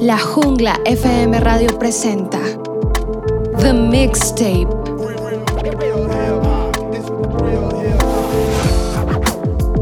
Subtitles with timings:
[0.00, 2.38] La Jungla FM Radio presenta
[3.58, 4.66] The Mixtape.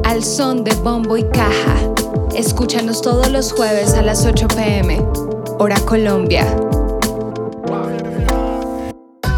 [0.03, 1.77] Al son de bombo y caja.
[2.35, 5.01] Escúchanos todos los jueves a las 8 pm,
[5.61, 6.45] hora Colombia.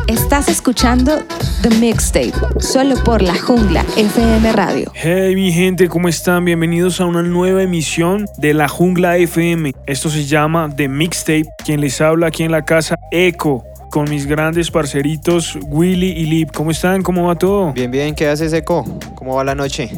[0.06, 1.18] Estás escuchando
[1.62, 4.90] The Mixtape, solo por la Jungla FM Radio.
[4.94, 6.46] Hey mi gente, ¿cómo están?
[6.46, 9.74] Bienvenidos a una nueva emisión de la Jungla FM.
[9.86, 11.44] Esto se llama The Mixtape.
[11.62, 16.50] Quien les habla aquí en la casa, Echo con mis grandes parceritos Willy y Lip.
[16.54, 17.02] ¿Cómo están?
[17.02, 17.74] ¿Cómo va todo?
[17.74, 18.84] Bien, bien, ¿qué haces, Echo?
[19.14, 19.90] ¿Cómo va la noche?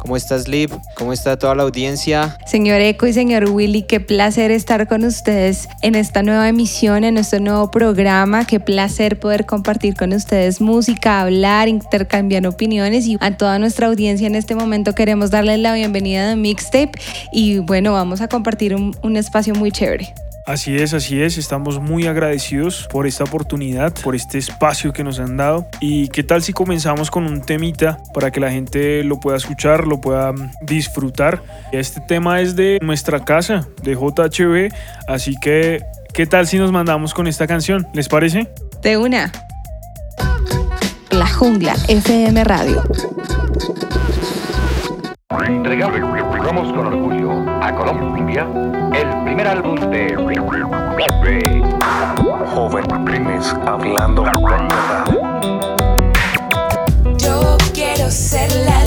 [0.00, 0.72] ¿Cómo estás, Lip?
[0.96, 2.38] ¿Cómo está toda la audiencia?
[2.46, 7.18] Señor Eco y señor Willy, qué placer estar con ustedes en esta nueva emisión, en
[7.18, 8.46] este nuevo programa.
[8.46, 14.26] Qué placer poder compartir con ustedes música, hablar, intercambiar opiniones y a toda nuestra audiencia
[14.26, 16.92] en este momento queremos darles la bienvenida de Mixtape
[17.30, 20.14] y bueno, vamos a compartir un, un espacio muy chévere.
[20.50, 21.38] Así es, así es.
[21.38, 25.68] Estamos muy agradecidos por esta oportunidad, por este espacio que nos han dado.
[25.80, 29.86] ¿Y qué tal si comenzamos con un temita para que la gente lo pueda escuchar,
[29.86, 31.40] lo pueda mm, disfrutar?
[31.70, 34.74] Este tema es de nuestra casa, de JHB.
[35.06, 37.86] Así que, ¿qué tal si nos mandamos con esta canción?
[37.94, 38.48] ¿Les parece?
[38.82, 39.30] De una.
[41.10, 42.82] La Jungla FM Radio.
[45.38, 47.30] Entregamos con orgullo
[47.62, 48.48] a Colombia
[48.92, 50.16] el primer álbum de
[52.52, 54.24] Jóvenes hablando
[54.68, 55.04] verdad.
[57.16, 58.79] Yo quiero ser la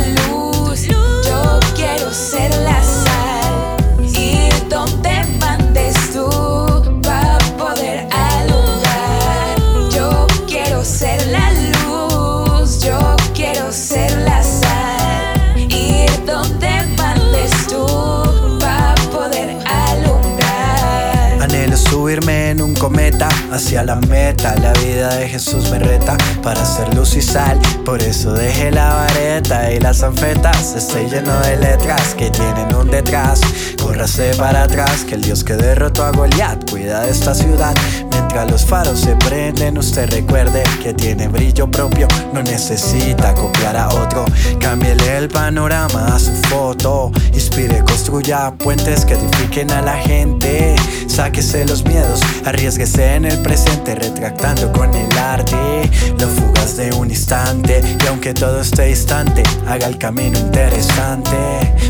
[25.34, 27.60] Jesús me reta para ser luz y sal.
[27.84, 30.76] Por eso dejé la vareta y las anfetas.
[30.76, 33.42] Estoy lleno de letras que tienen un detrás.
[33.82, 37.74] Córrase para atrás, que el Dios que derrotó a Goliat cuida de esta ciudad.
[38.34, 42.08] Mientras los faros se prenden, usted recuerde que tiene brillo propio.
[42.34, 44.26] No necesita copiar a otro.
[44.60, 47.12] Cámbiele el panorama a su foto.
[47.32, 50.76] Inspire, construya puentes que edifiquen a la gente.
[51.06, 55.92] Sáquese los miedos, arriesguese en el presente, retractando con el arte.
[56.18, 57.84] Lo fugas de un instante.
[58.04, 61.38] Y aunque todo esté distante, haga el camino interesante.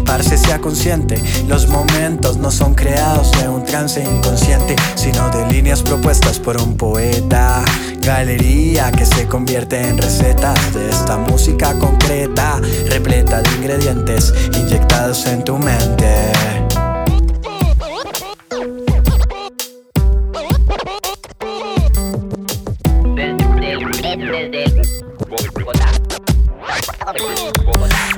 [0.06, 5.82] Parce sea consciente, los momentos no son creados de un trance inconsciente, sino de líneas
[5.82, 7.64] propuestas por un poeta.
[8.02, 15.44] Galería que se convierte en recetas de esta música concreta, repleta de ingredientes inyectados en
[15.44, 16.32] tu mente.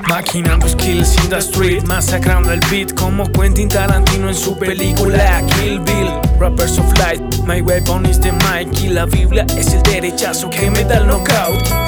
[0.08, 5.80] Maquinando skills in the street, masacrando el beat como Quentin Tarantino en su película Kill
[5.82, 6.25] Bill.
[6.38, 10.70] Rappers of Light, my weapon is the mic y la Biblia es el derechazo que
[10.70, 11.85] me da el knockout.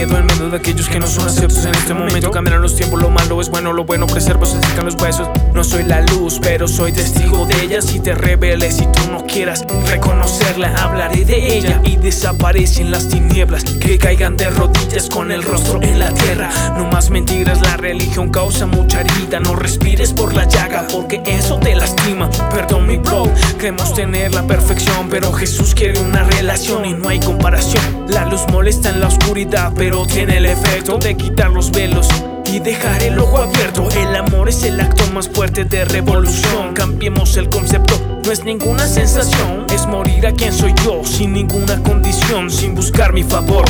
[0.00, 2.30] Miedo en medio de aquellos que no son aceptos en este momento.
[2.30, 5.28] Cambiarán los tiempos, lo malo es bueno, lo bueno preserva, se secan los huesos.
[5.52, 7.82] No soy la luz, pero soy testigo de ella.
[7.82, 13.62] Si te rebeles y tú no quieras reconocerla, hablaré de ella y desaparecen las tinieblas.
[13.62, 16.48] Que caigan de rodillas con el rostro en la tierra.
[16.78, 19.38] No más mentiras, la religión causa mucha herida.
[19.38, 22.30] No respires por la llaga, porque eso te lastima.
[22.50, 23.24] Perdón, mi bro,
[23.58, 28.06] creemos tener la perfección, pero Jesús quiere una relación y no hay comparación.
[28.08, 29.72] La luz molesta en la oscuridad,
[30.06, 32.08] tiene el efecto de quitar los velos.
[32.46, 33.88] Y dejar el ojo abierto.
[33.90, 36.74] El amor es el acto más fuerte de revolución.
[36.74, 39.66] Cambiemos el concepto, no es ninguna sensación.
[39.72, 43.64] Es morir a quien soy yo, sin ninguna condición, sin buscar mi favor.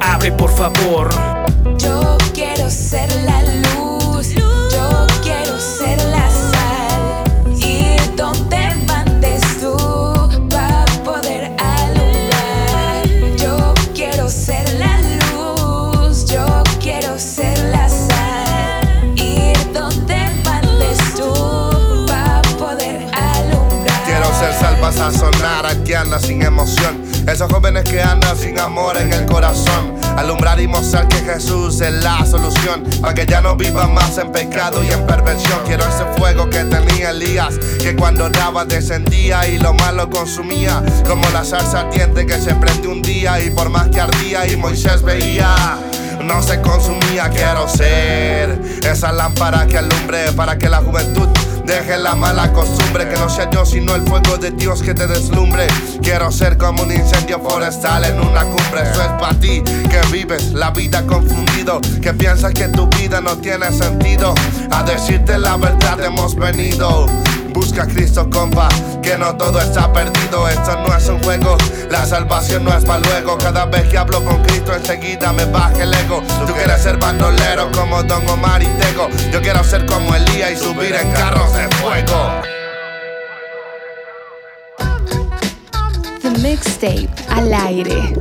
[0.00, 1.08] Abre por favor.
[1.78, 3.83] Yo quiero ser la luz,
[25.12, 27.02] sazonar al que anda sin emoción.
[27.26, 29.94] Esos jóvenes que andan sin amor en el corazón.
[30.16, 32.84] Alumbrar y mostrar que Jesús es la solución.
[33.02, 35.60] Para que ya no vivan más en pecado y en perversión.
[35.66, 37.58] Quiero ese fuego que tenía Elías.
[37.82, 40.82] Que cuando oraba descendía y lo malo consumía.
[41.06, 43.40] Como la salsa ardiente que se prende un día.
[43.42, 45.78] Y por más que ardía y Moisés veía
[46.22, 47.28] no se consumía.
[47.28, 48.58] Quiero ser
[48.90, 51.28] esa lámpara que alumbre para que la juventud
[51.64, 55.06] Deje la mala costumbre, que no sea yo sino el fuego de Dios que te
[55.06, 55.66] deslumbre.
[56.02, 58.82] Quiero ser como un incendio forestal en una cumbre.
[58.82, 63.36] Eso es para ti que vives la vida confundido, que piensas que tu vida no
[63.38, 64.34] tiene sentido.
[64.70, 67.06] A decirte la verdad hemos venido.
[67.74, 68.68] Busca a Cristo, compa,
[69.02, 70.48] que no todo está perdido.
[70.48, 71.56] Esto no es un juego,
[71.90, 73.36] la salvación no es para luego.
[73.36, 76.22] Cada vez que hablo con Cristo, enseguida me baja el ego.
[76.46, 79.08] Tú quieres ser bandolero como Don Omar y Tego.
[79.32, 82.30] Yo quiero ser como Elías y subir en carros de fuego.
[86.22, 88.14] The Mixtape al aire.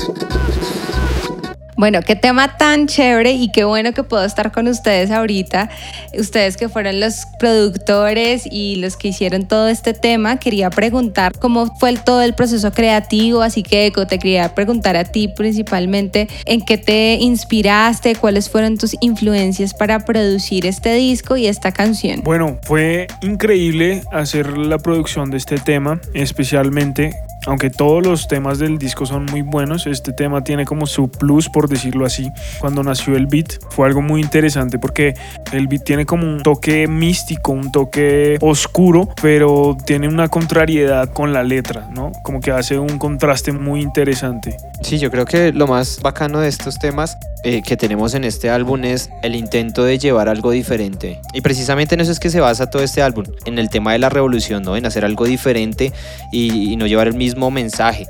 [1.76, 5.70] Bueno, qué tema tan chévere y qué bueno que puedo estar con ustedes ahorita.
[6.18, 11.76] Ustedes que fueron los productores y los que hicieron todo este tema, quería preguntar cómo
[11.78, 16.62] fue todo el proceso creativo, así que Eco, te quería preguntar a ti principalmente en
[16.62, 22.22] qué te inspiraste, cuáles fueron tus influencias para producir este disco y esta canción.
[22.24, 27.14] Bueno, fue increíble hacer la producción de este tema, especialmente
[27.46, 31.50] aunque todos los temas del disco son muy buenos, este tema tiene como su plus,
[31.50, 32.32] por decirlo así.
[32.60, 35.14] Cuando nació el beat fue algo muy interesante porque
[35.52, 41.34] el beat tiene como un toque místico, un toque oscuro, pero tiene una contrariedad con
[41.34, 42.12] la letra, ¿no?
[42.24, 44.58] Como que hace un contraste muy interesante.
[44.82, 48.50] Sí, yo creo que lo más bacano de estos temas eh, que tenemos en este
[48.50, 51.20] álbum es el intento de llevar algo diferente.
[51.34, 54.00] Y precisamente en eso es que se basa todo este álbum, en el tema de
[54.00, 54.78] la revolución, ¿no?
[54.78, 55.92] En hacer algo diferente
[56.32, 58.08] y, y no llevar el mismo mensaje.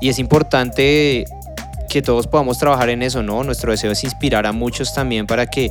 [0.00, 1.26] Y es importante
[1.90, 3.44] que todos podamos trabajar en eso, ¿no?
[3.44, 5.70] Nuestro deseo es inspirar a muchos también para que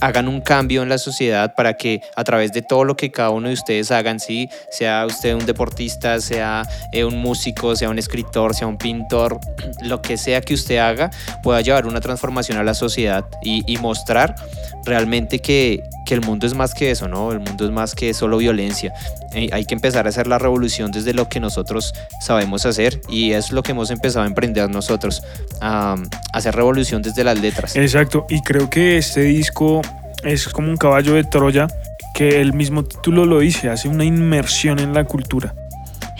[0.00, 3.30] hagan un cambio en la sociedad para que a través de todo lo que cada
[3.30, 4.48] uno de ustedes hagan, ¿sí?
[4.70, 6.62] sea usted un deportista, sea
[6.92, 9.38] eh, un músico, sea un escritor, sea un pintor,
[9.82, 11.10] lo que sea que usted haga,
[11.42, 14.36] pueda llevar una transformación a la sociedad y, mostrar
[14.84, 17.32] realmente que, que, el mundo es más que eso, ¿no?
[17.32, 18.92] El mundo es más que solo violencia.
[19.34, 23.32] Eh, hay que empezar a hacer la revolución desde lo que nosotros sabemos hacer y
[23.32, 25.22] es lo que hemos empezado a emprender nosotros,
[25.60, 27.76] a, a hacer revolución desde las letras.
[27.76, 29.82] Exacto, y creo que este disco
[30.22, 31.66] es como un caballo de Troya
[32.14, 35.54] que el mismo título lo dice, hace una inmersión en la cultura.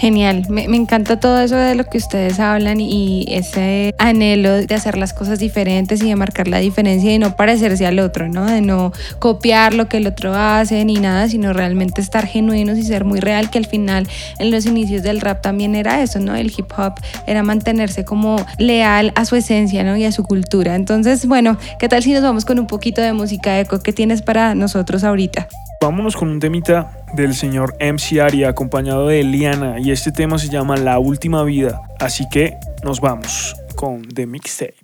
[0.02, 4.98] Genial, me, encanta todo eso de lo que ustedes hablan y ese anhelo de hacer
[4.98, 8.46] las cosas diferentes y de marcar la diferencia y no parecerse al otro, ¿no?
[8.46, 8.90] De no
[9.20, 13.20] copiar lo que el otro hace ni nada, sino realmente estar genuinos y ser muy
[13.20, 14.08] real, que al final
[14.40, 16.34] en los inicios del rap también era eso, ¿no?
[16.34, 16.94] El hip hop
[17.28, 19.96] era mantenerse como leal a su esencia, ¿no?
[19.96, 20.74] Y a su cultura.
[20.74, 23.78] Entonces, bueno, ¿qué tal si nos vamos con un poquito de música eco?
[23.78, 25.46] ¿Qué tienes para nosotros ahorita?
[25.80, 30.48] Vámonos con un temita del señor MC Aria acompañado de Eliana y este tema se
[30.48, 31.82] llama La Última Vida.
[31.98, 34.76] Así que nos vamos con The Mixtape.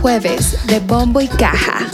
[0.00, 1.86] Jueves de Bombo y Caja.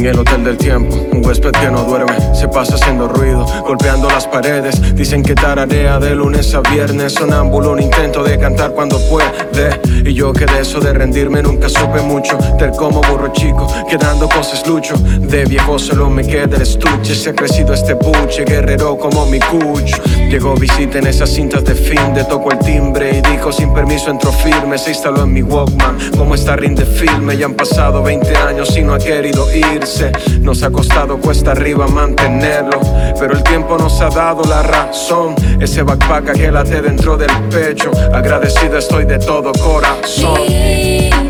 [0.00, 4.08] En el hotel del tiempo, un huésped que no duerme, se pasa haciendo ruido, golpeando
[4.08, 4.94] las paredes.
[4.94, 9.78] Dicen que tararea de lunes a viernes, sonámbulo, un intento de cantar cuando puede.
[10.02, 14.26] Y yo que de eso de rendirme nunca supe mucho, del como burro chico, quedando
[14.26, 14.94] cosas lucho.
[14.96, 19.38] De viejo solo me queda el estuche, se ha crecido este buche, guerrero como mi
[19.38, 20.02] cucho.
[20.30, 24.10] Llegó visita en esas cintas de fin, de toco el timbre y dijo sin permiso
[24.10, 27.36] entró firme, se instaló en mi Walkman, como esta rinde filme.
[27.36, 29.89] Ya han pasado 20 años y no ha querido irse,
[30.40, 32.80] nos ha costado cuesta arriba mantenerlo,
[33.18, 35.34] pero el tiempo nos ha dado la razón.
[35.60, 41.29] Ese backpack que late dentro del pecho, agradecido estoy de todo corazón.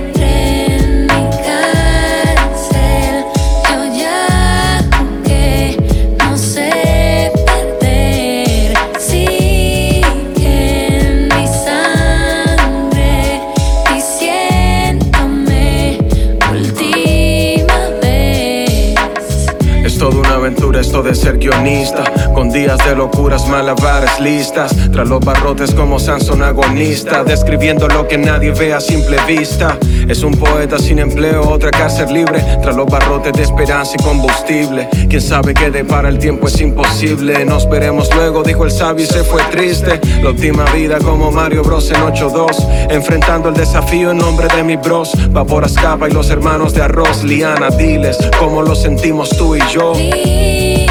[21.11, 27.25] De ser guionista, con días de locuras, malabares listas, tras los barrotes como Sansón agonista,
[27.25, 29.77] describiendo lo que nadie ve a simple vista.
[30.09, 34.89] Es un poeta sin empleo, otra cárcel libre, tras los barrotes de esperanza y combustible.
[35.09, 37.45] Quién sabe qué para el tiempo es imposible.
[37.45, 40.01] Nos veremos luego, dijo el sabio y se fue triste.
[40.23, 44.77] La última vida como Mario Bros en 8-2, enfrentando el desafío en nombre de mi
[44.77, 45.11] bros.
[45.33, 50.90] Vapor escapa y los hermanos de arroz, Liana, diles cómo lo sentimos tú y yo.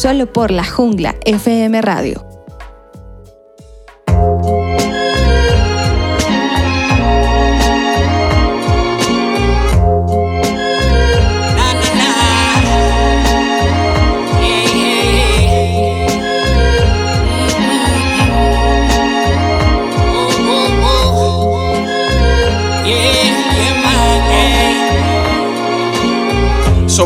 [0.00, 2.29] Solo por la jungla FM Radio.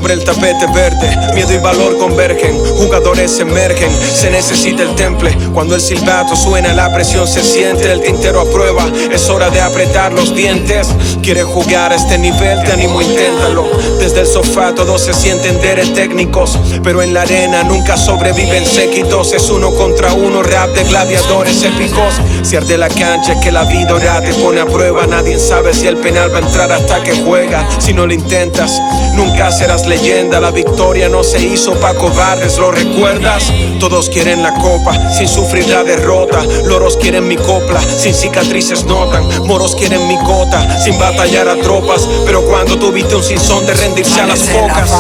[0.05, 1.17] Sobre el tapete verde.
[1.35, 3.91] Miedo y valor convergen, jugadores emergen.
[3.91, 5.35] Se necesita el temple.
[5.55, 7.91] Cuando el silbato suena, la presión se siente.
[7.91, 10.89] El tintero a prueba, es hora de apretar los dientes.
[11.23, 13.67] Quieres jugar a este nivel, te animo, inténtalo.
[13.99, 19.33] Desde el sofá todos se sienten deres técnicos, pero en la arena nunca sobreviven séquitos.
[19.33, 22.21] Es uno contra uno, rap de gladiadores épicos.
[22.43, 25.07] Si arde la cancha, que la vida ahora te pone a prueba.
[25.07, 27.67] Nadie sabe si el penal va a entrar hasta que juega.
[27.79, 28.79] Si no lo intentas,
[29.15, 33.53] nunca serás leyenda, la victoria no se hizo pa' cobardes, ¿lo recuerdas?
[33.79, 36.43] Todos quieren la copa, sin sufrir la derrota.
[36.65, 39.47] Loros quieren mi copla, sin cicatrices notan.
[39.47, 42.09] Moros quieren mi cota, sin batallar a tropas.
[42.27, 44.91] Pero cuando tuviste un sinzón de rendirse a las focas.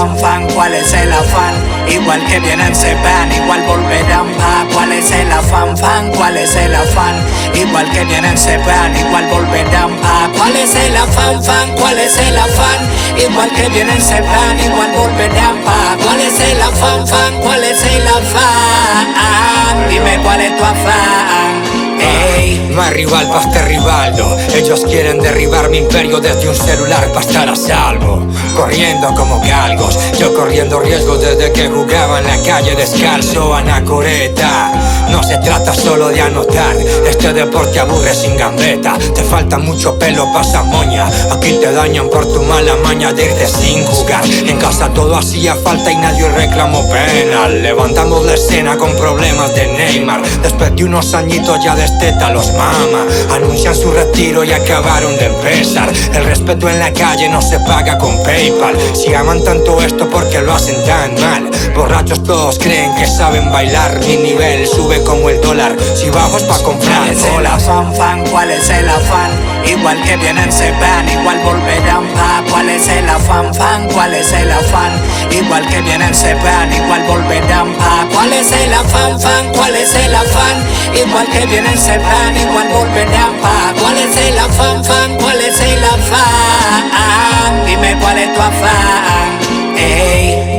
[0.54, 1.54] ¿Cuál es el afán?
[1.88, 6.10] Igual que vienen se van, igual volverán pa' ¿Cuál es el afán, fan?
[6.12, 7.14] ¿Cuál es el afán?
[7.54, 11.74] Igual que vienen se van, igual volverán pa' ¿Cuál es el afán, fan?
[11.76, 12.80] ¿Cuál es el afán?
[13.16, 17.40] Igual que vienen se van, igual volverán pa' ¿Cuál es el afán, fan?
[17.40, 19.88] ¿Cuál es el afán?
[19.88, 24.36] Dime cuál es tu afán Ey, más rival pa' este rivaldo.
[24.54, 28.26] Ellos quieren derribar mi imperio desde un celular para estar a salvo.
[28.54, 34.83] Corriendo como galgos, yo corriendo riesgos desde que jugaba en la calle descalzo, anacoreta.
[35.14, 36.76] No se trata solo de anotar,
[37.08, 38.98] este deporte aburre sin gambeta.
[39.14, 41.06] Te falta mucho pelo, pasa moña.
[41.30, 44.24] Aquí te dañan por tu mala maña de irte sin jugar.
[44.26, 47.62] En casa todo hacía falta y nadie reclamó penal.
[47.62, 50.20] Levantamos la escena con problemas de Neymar.
[50.42, 53.06] Después de unos añitos ya de teta los mama.
[53.30, 55.92] Anuncian su retiro y acabaron de empezar.
[56.12, 58.76] El respeto en la calle no se paga con PayPal.
[58.94, 61.50] Si aman tanto esto, porque lo hacen tan mal?
[61.76, 64.00] Borrachos todos creen que saben bailar.
[64.00, 65.76] Mi nivel sube como el dólar.
[65.94, 68.24] Si bajo es pa' comprar ¿Cuál es el afán, fan?
[68.30, 69.30] ¿Cuál es el afán?
[69.66, 73.88] Igual que vienen se van, igual volverán pa' ¿Cuál es el afán, fan?
[73.92, 74.92] ¿Cuál es el afán?
[75.30, 79.52] Igual que vienen se van, igual volverán pa' ¿Cuál es el afán, fan?
[79.52, 80.66] ¿Cuál es el afán?
[80.94, 85.16] Igual que vienen se van, igual volverán pa' ¿Cuál es el afán, fan?
[85.16, 87.66] ¿Cuál es el afán?
[87.66, 89.38] Dime cuál es tu afán,
[89.76, 90.53] ey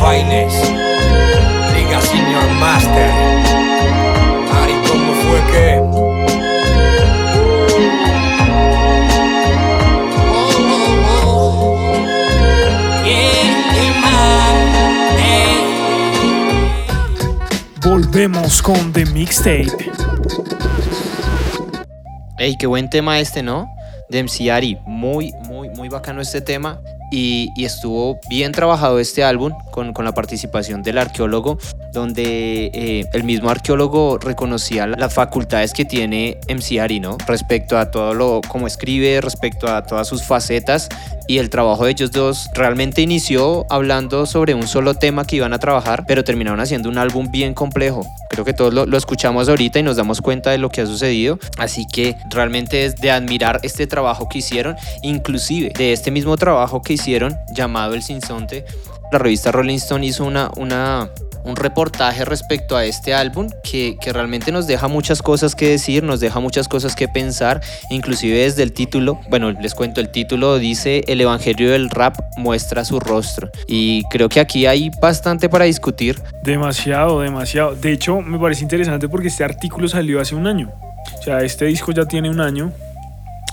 [0.00, 0.64] Finest,
[1.74, 3.10] Liga Senior Master.
[4.62, 5.78] Ari, ¿cómo fue que?
[17.82, 19.66] Volvemos con The Mixtape.
[22.38, 23.68] Ey, qué buen tema este, ¿no?
[24.08, 24.78] De MC Ari.
[24.86, 26.80] Muy, muy, muy bacano este tema.
[27.10, 31.58] Y, y estuvo bien trabajado este álbum con, con la participación del arqueólogo,
[31.92, 37.16] donde eh, el mismo arqueólogo reconocía las facultades que tiene MC Ari, ¿no?
[37.26, 40.88] Respecto a todo lo, como escribe, respecto a todas sus facetas
[41.28, 45.52] y el trabajo de ellos dos realmente inició hablando sobre un solo tema que iban
[45.52, 48.06] a trabajar, pero terminaron haciendo un álbum bien complejo.
[48.30, 51.38] Creo que todos lo, escuchamos ahorita y nos damos cuenta de lo que ha sucedido,
[51.58, 56.82] así que realmente es de admirar este trabajo que hicieron, inclusive de este mismo trabajo
[56.82, 58.64] que hicieron llamado El Sinsonte.
[59.12, 61.10] La revista Rolling Stone hizo una, una,
[61.44, 66.02] un reportaje respecto a este álbum que, que, realmente nos deja muchas cosas que decir,
[66.02, 70.58] nos deja muchas cosas que pensar, inclusive desde el título, bueno, les cuento, el título
[70.58, 75.64] dice El Evangelio del Rap muestra su rostro y creo que aquí hay bastante para
[75.64, 76.20] discutir.
[76.42, 77.74] Demasiado, demasiado.
[77.74, 80.72] De hecho, me parece interesante porque este artículo salió hace un año.
[81.18, 82.72] O sea, este disco ya tiene un año,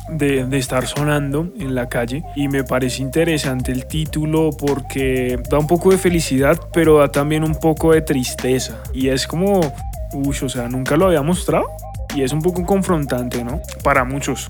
[0.10, 5.68] de, estar sonando en la calle y me parece interesante el título porque da un
[5.68, 9.60] poco de felicidad pero da también un poco de tristeza y es como,
[10.14, 11.66] uy, o sea, nunca lo había mostrado
[12.16, 13.62] y es un poco confrontante, ¿no?
[13.84, 14.50] Para muchos,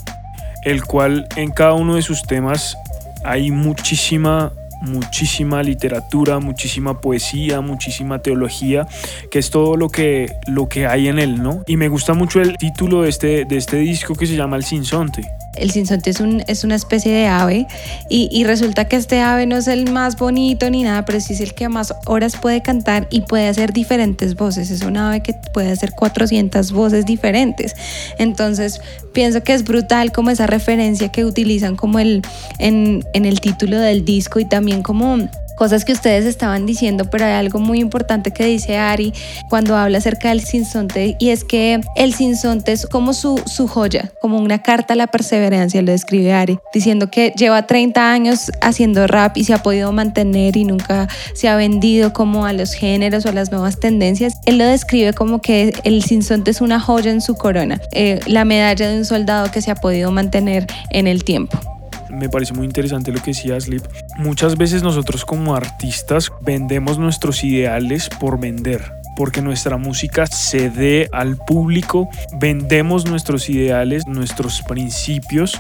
[0.64, 2.78] el cual en cada uno de sus temas
[3.24, 8.88] hay muchísima muchísima literatura, muchísima poesía, muchísima teología,
[9.32, 11.64] que es todo lo que, lo que hay en él, ¿no?
[11.68, 14.64] Y me gusta mucho el título de este, de este disco que se llama El
[14.64, 15.24] Sinsonte.
[15.58, 17.68] El sinsonte es, un, una especie de ave
[18.10, 21.42] y, resulta que este ave no es el más bonito ni nada, pero sí es
[21.42, 24.70] el que más horas puede cantar y puede hacer diferentes voces.
[24.72, 27.76] Es una ave que puede hacer 400 voces diferentes.
[28.18, 28.82] Entonces
[29.14, 32.22] pienso que es brutal como esa referencia que utilizan como el,
[32.60, 35.18] en el título del disco y también como
[35.56, 39.14] cosas que ustedes estaban diciendo, pero hay algo muy importante que dice Ari
[39.50, 44.12] cuando habla acerca del sinsonte y es que el sinsonte es como su, su joya,
[44.22, 49.08] como una carta a la perseverancia, lo describe Ari, diciendo que lleva 30 años haciendo
[49.08, 53.26] rap y se ha podido mantener y nunca se ha vendido como a los géneros
[53.26, 54.40] o a las nuevas tendencias.
[54.46, 58.46] Él lo describe como que el sinsonte es una joya en su corona, eh, la
[58.46, 61.75] medalla de un soldado que se ha podido mantener en el tiempo
[62.16, 63.84] me parece muy interesante lo que decía Slip.
[64.18, 71.10] Muchas veces nosotros como artistas vendemos nuestros ideales por vender porque nuestra música se dé
[71.12, 75.60] al público, vendemos nuestros ideales, nuestros principios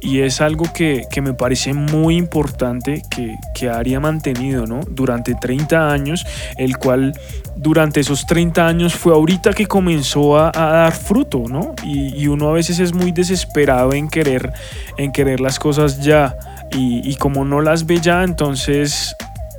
[0.00, 4.80] y es algo que, que me parece muy importante que, que Ari ha mantenido ¿no?
[4.88, 6.24] durante 30 años,
[6.56, 7.12] el cual
[7.56, 11.74] durante esos 30 años fue ahorita que comenzó a, dar fruto, ¿no?
[11.84, 14.52] Y, uno a veces es muy desesperado en querer,
[14.96, 16.36] en querer las cosas ya
[16.74, 19.14] y como no las ve ya, entonces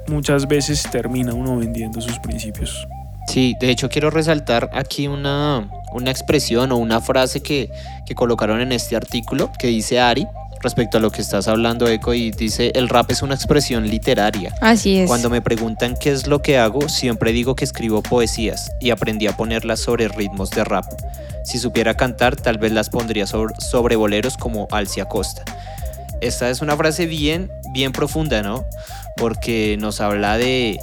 [0.08, 2.88] muchas veces termina uno vendiendo sus principios.
[3.28, 7.72] Sí, de hecho quiero resaltar aquí una, una expresión o una frase que,
[8.06, 10.28] que, colocaron en este artículo que dice Ari
[10.64, 14.56] respecto a lo que estás hablando, Eco, y dice, el rap es una expresión literaria.
[14.62, 15.08] Así es.
[15.08, 19.28] Cuando me preguntan qué es lo que hago, siempre digo que escribo poesías y aprendí
[19.28, 20.86] a ponerlas sobre ritmos de rap.
[21.44, 25.44] Si supiera cantar, tal vez las pondría sobre, sobre boleros como Alcia Costa.
[26.22, 28.66] Esta es una frase bien, bien profunda, ¿no?
[29.18, 30.80] Porque nos habla de,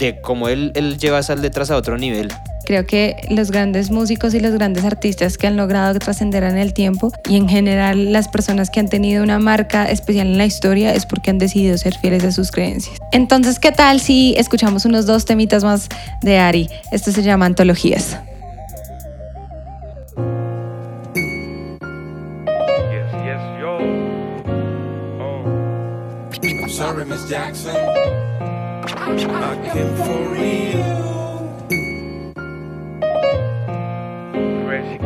[0.00, 2.32] de cómo él, él lleva esas letras a otro nivel.
[2.64, 6.72] Creo que los grandes músicos y los grandes artistas que han logrado trascender en el
[6.72, 10.94] tiempo y en general las personas que han tenido una marca especial en la historia
[10.94, 12.96] es porque han decidido ser fieles a sus creencias.
[13.12, 15.88] Entonces, ¿qué tal si escuchamos unos dos temitas más
[16.22, 16.70] de Ari?
[16.92, 18.18] Esto se llama Antologías.
[22.90, 23.78] Yes, yes, yo.
[25.18, 25.44] Oh.
[26.44, 28.29] I'm sorry, Miss Jackson.
[29.18, 30.86] I came for real.
[34.64, 35.00] Fresh,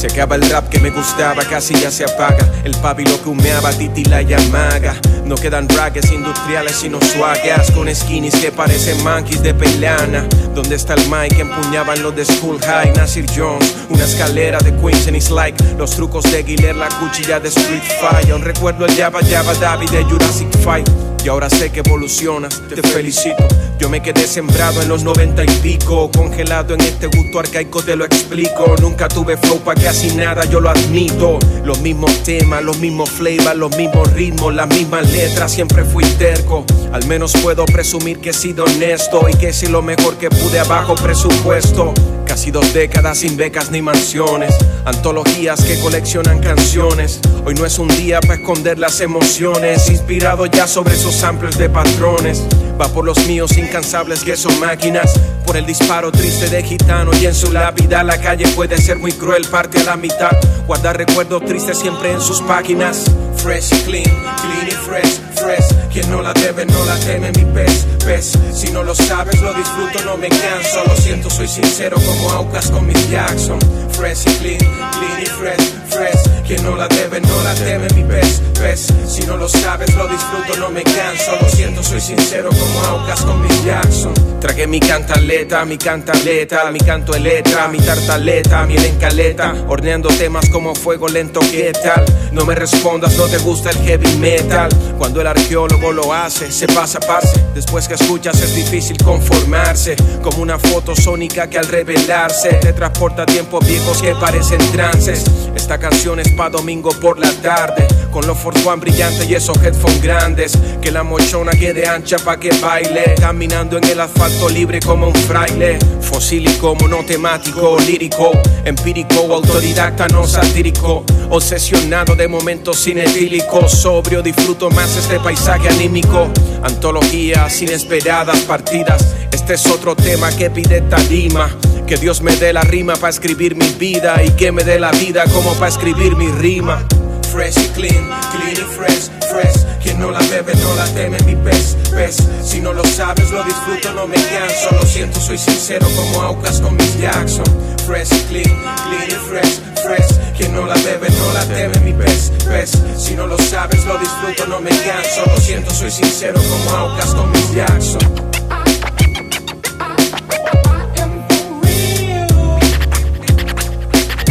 [0.00, 2.50] Se acaba el rap que me gustaba, casi ya se apaga.
[2.64, 4.94] El papi que humeaba, Titi la llamaga.
[5.26, 10.26] No quedan raques industriales sino swagas con skinnies que parecen monkeys de pelana.
[10.54, 12.94] ¿Dónde está el mic que empuñaban los de School High?
[12.94, 17.48] Nasir Jones, una escalera de Queens and like los trucos de Guiller, la cuchilla de
[17.50, 18.30] Street Fight.
[18.30, 20.88] Aún recuerdo el Java Java David de Jurassic Fight.
[21.22, 23.46] Y ahora sé que evolucionas, te felicito.
[23.78, 27.94] Yo me quedé sembrado en los noventa y pico, congelado en este gusto arcaico, te
[27.94, 28.74] lo explico.
[28.80, 31.38] Nunca tuve flow pa' casi nada, yo lo admito.
[31.70, 36.64] Los mismos temas, los mismos flavors, los mismos ritmos, las mismas letras, siempre fui terco.
[36.92, 40.58] Al menos puedo presumir que he sido honesto y que si lo mejor que pude
[40.58, 41.94] abajo presupuesto.
[42.26, 44.52] Casi dos décadas sin becas ni mansiones,
[44.84, 47.20] antologías que coleccionan canciones.
[47.46, 51.70] Hoy no es un día para esconder las emociones, inspirado ya sobre esos samples de
[51.70, 52.42] patrones.
[52.80, 55.12] Va por los míos incansables que son máquinas,
[55.44, 59.12] por el disparo triste de gitano y en su lápida la calle puede ser muy
[59.12, 60.30] cruel, parte a la mitad.
[60.66, 63.04] Guardar recuerdos tristes siempre en sus páginas.
[63.42, 65.64] Fresh clean, clean y fresh, fresh.
[65.90, 68.32] Quien no la debe, no la teme, mi pez, pez.
[68.52, 70.84] Si no lo sabes, lo disfruto, no me canso.
[70.86, 73.58] Lo siento, soy sincero como Aucas con mis Jackson.
[73.92, 76.42] Fresh y clean, clean y fresh, fresh.
[76.46, 78.88] Quien no la debe, no la teme, mi pez, pez.
[79.08, 81.32] Si no lo sabes, lo disfruto, no me canso.
[81.40, 84.12] Lo siento, soy sincero como Aucas con mis Jackson.
[84.40, 89.54] Tragué mi cantaleta, mi cantaleta, mi canto de letra, mi tartaleta, mi encaleta.
[89.68, 92.04] Horneando temas como fuego lento, ¿qué tal?
[92.32, 94.68] No me respondas, no te gusta el heavy metal.
[94.98, 97.40] Cuando el arqueólogo lo hace, se pasa a pase.
[97.54, 99.96] Después que escuchas es difícil conformarse.
[100.22, 105.24] Como una foto sónica que al revelarse te transporta a tiempos viejos que parecen trances.
[105.54, 107.86] Esta canción es pa' domingo por la tarde.
[108.10, 110.58] Con los Ford One brillante y esos headphones grandes.
[110.82, 113.14] Que la mochona quede ancha pa' que baile.
[113.18, 115.78] Caminando en el asfalto libre como un fraile.
[116.00, 118.32] Fosílico, monotemático, lírico,
[118.64, 121.04] empírico, autodidacta, no satírico.
[121.30, 122.80] Obsesionado de momentos
[123.20, 123.72] cinetílicos.
[123.72, 126.30] Sobrio, disfruto más este paisaje anímico.
[126.62, 129.14] Antologías inesperadas, partidas.
[129.30, 131.50] Este es otro tema que pide tarima.
[131.86, 134.92] Que Dios me dé la rima para escribir mi vida y que me dé la
[134.92, 136.86] vida como para escribir mi rima.
[137.30, 139.64] Fresh y clean, clean y fresh, fresh.
[139.82, 142.16] Quien no la bebe no la teme, mi pez, pez.
[142.42, 144.70] Si no lo sabes, lo disfruto, no me canso.
[144.72, 147.44] Lo siento, soy sincero como Aucas con mis Jackson.
[147.86, 148.56] Fresh y clean,
[148.88, 150.29] clean y fresh, fresh.
[150.40, 152.70] Quien no la bebe no la teme, mi pez, pez.
[152.96, 155.22] Si no lo sabes, lo disfruto, no me canso.
[155.26, 158.00] Lo siento, soy sincero como Aucas con mis Jackson.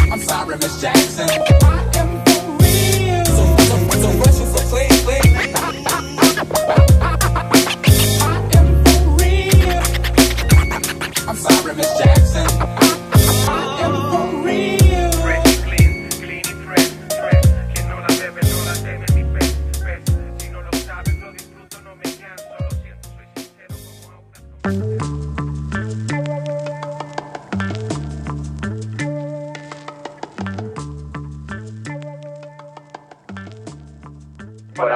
[0.10, 1.68] I'm sorry, Miss Jackson.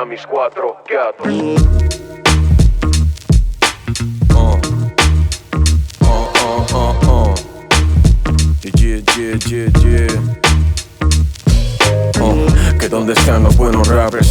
[0.03, 2.02] Para mis cuatro gatos.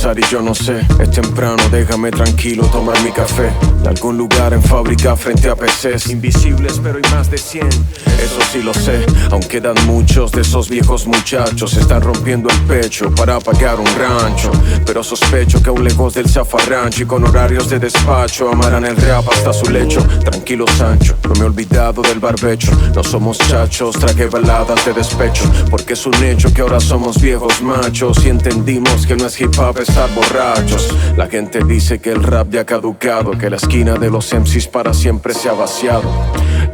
[0.05, 0.81] Ari, yo no sé.
[0.99, 3.51] Es temprano, déjame tranquilo tomar mi café.
[3.83, 6.11] De algún lugar en fábrica frente a PCs.
[6.11, 7.69] Invisibles, pero hay más de 100.
[7.69, 11.77] Eso sí lo sé, aún quedan muchos de esos viejos muchachos.
[11.77, 14.51] Están rompiendo el pecho para pagar un rancho.
[14.87, 19.29] Pero sospecho que aún lejos del zafarrancho y con horarios de despacho amarán el rap
[19.29, 20.01] hasta su lecho.
[20.25, 22.71] Tranquilo, Sancho, no me he olvidado del barbecho.
[22.95, 25.45] No somos chachos, traje baladas de despecho.
[25.71, 29.59] Porque es un hecho que ahora somos viejos machos y entendimos que no es hip
[29.59, 29.79] hop
[30.15, 30.89] borrachos.
[31.17, 34.67] La gente dice que el rap ya ha caducado, que la esquina de los MCs
[34.69, 36.11] para siempre se ha vaciado.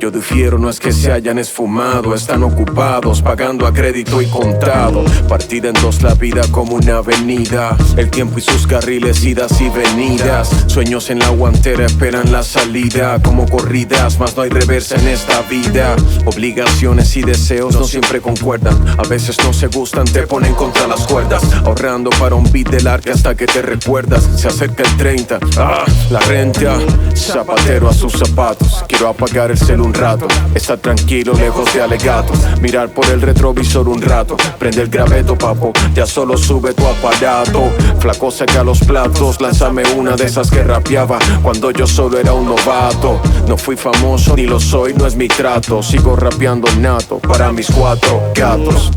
[0.00, 5.04] Yo difiero, no es que se hayan esfumado, están ocupados, pagando a crédito y contado.
[5.28, 9.68] Partida en dos la vida como una avenida, el tiempo y sus carriles, idas y
[9.68, 10.50] venidas.
[10.68, 15.42] Sueños en la guantera esperan la salida, como corridas, mas no hay reversa en esta
[15.42, 15.96] vida.
[16.26, 21.06] Obligaciones y deseos no siempre concuerdan, a veces no se gustan, te ponen contra las
[21.08, 21.42] cuerdas.
[21.64, 25.84] Ahorrando para un beat del arte hasta que te recuerdas, se acerca el 30, ah,
[26.10, 26.78] la renta,
[27.16, 28.84] zapatero a sus zapatos.
[28.86, 34.02] Quiero apagar el cel un estar tranquilo lejos de alegatos, mirar por el retrovisor un
[34.02, 37.72] rato, prende el graveto papo, ya solo sube tu aparato.
[37.98, 42.46] Flaco saca los platos, lánzame una de esas que rapeaba cuando yo solo era un
[42.46, 43.20] novato.
[43.46, 47.70] No fui famoso ni lo soy, no es mi trato, sigo rapeando nato para mis
[47.70, 48.90] cuatro gatos.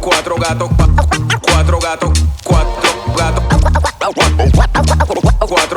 [0.00, 0.68] Cuatro gatos,
[1.40, 2.10] cuatro gatos,
[2.44, 2.78] cuatro
[3.16, 5.03] gatos.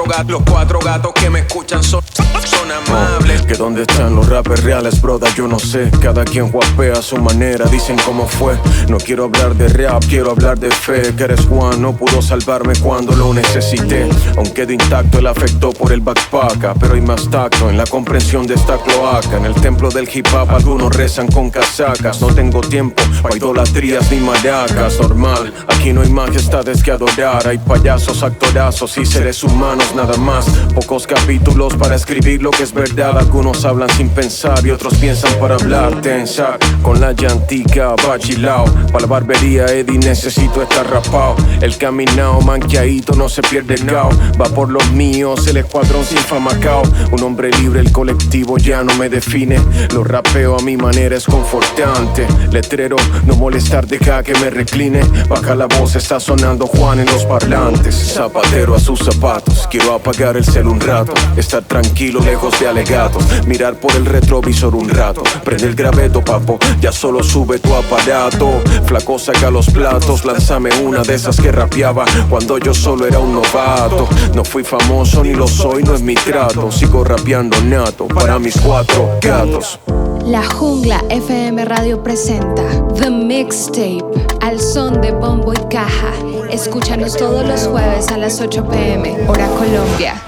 [0.08, 2.02] Los cuatro gatos que me escuchan son,
[2.46, 3.42] son amables.
[3.42, 5.92] Que dónde están los rappers reales, broda, yo no sé.
[6.02, 8.58] Cada quien guapea a su manera, dicen cómo fue.
[8.88, 11.14] No quiero hablar de rap, quiero hablar de fe.
[11.16, 14.10] Que eres Juan, no pudo salvarme cuando lo necesité.
[14.38, 18.48] Aunque de intacto el afectó por el backpack, pero hay más tacto en la comprensión
[18.48, 19.38] de esta cloaca.
[19.38, 22.22] En el templo del hip hop algunos rezan con casacas.
[22.22, 25.00] No tengo tiempo para idolatrías ni maracas.
[25.02, 27.46] Normal, aquí no hay majestades que adorar.
[27.46, 30.46] Hay payasos, actorazos y seres humanos nada más.
[30.76, 33.18] Pocos capítulos para escribir lo que es verdad.
[33.18, 36.02] Algunos hablan sin pensar y otros piensan para hablar.
[36.02, 38.66] Tensar con la llantica, bachilao.
[38.92, 41.36] Para la barbería, Eddie, necesito estar rapado.
[41.62, 44.10] El caminao, manqueadito, no se pierde el gao.
[44.40, 46.84] Va por los míos, el escuadrón sin famacao.
[47.12, 49.60] Un hombre libre, el colectivo ya no me define.
[49.94, 52.28] Lo rapeo a mi manera, es confortante.
[52.52, 55.02] Letrero, no molestar, deja que me recline.
[55.28, 57.96] Baja la voz, está sonando Juan en los parlantes.
[57.96, 61.14] Zapatero a sus zapatos, quiero apagar el cel un rato.
[61.36, 63.24] Estar tranquilo, lejos de alegatos.
[63.46, 65.24] Mirar por el retrovisor un rato.
[65.44, 68.62] Prende el graveto, papo, ya solo sube tu aparato.
[68.86, 73.34] Flaco, saca los platos, lánzame una de esas que rapeaba cuando yo solo era un
[73.34, 74.08] novato.
[74.34, 76.72] No fui famoso ni lo soy, no es mi trato.
[76.72, 79.80] Sigo rapeando nato para mis cuatro gatos.
[80.28, 82.62] La Jungla FM Radio presenta
[82.96, 84.04] The Mixtape
[84.42, 86.12] al son de bombo y caja.
[86.52, 90.22] Escúchanos todos los jueves a las 8 pm, hora Colombia.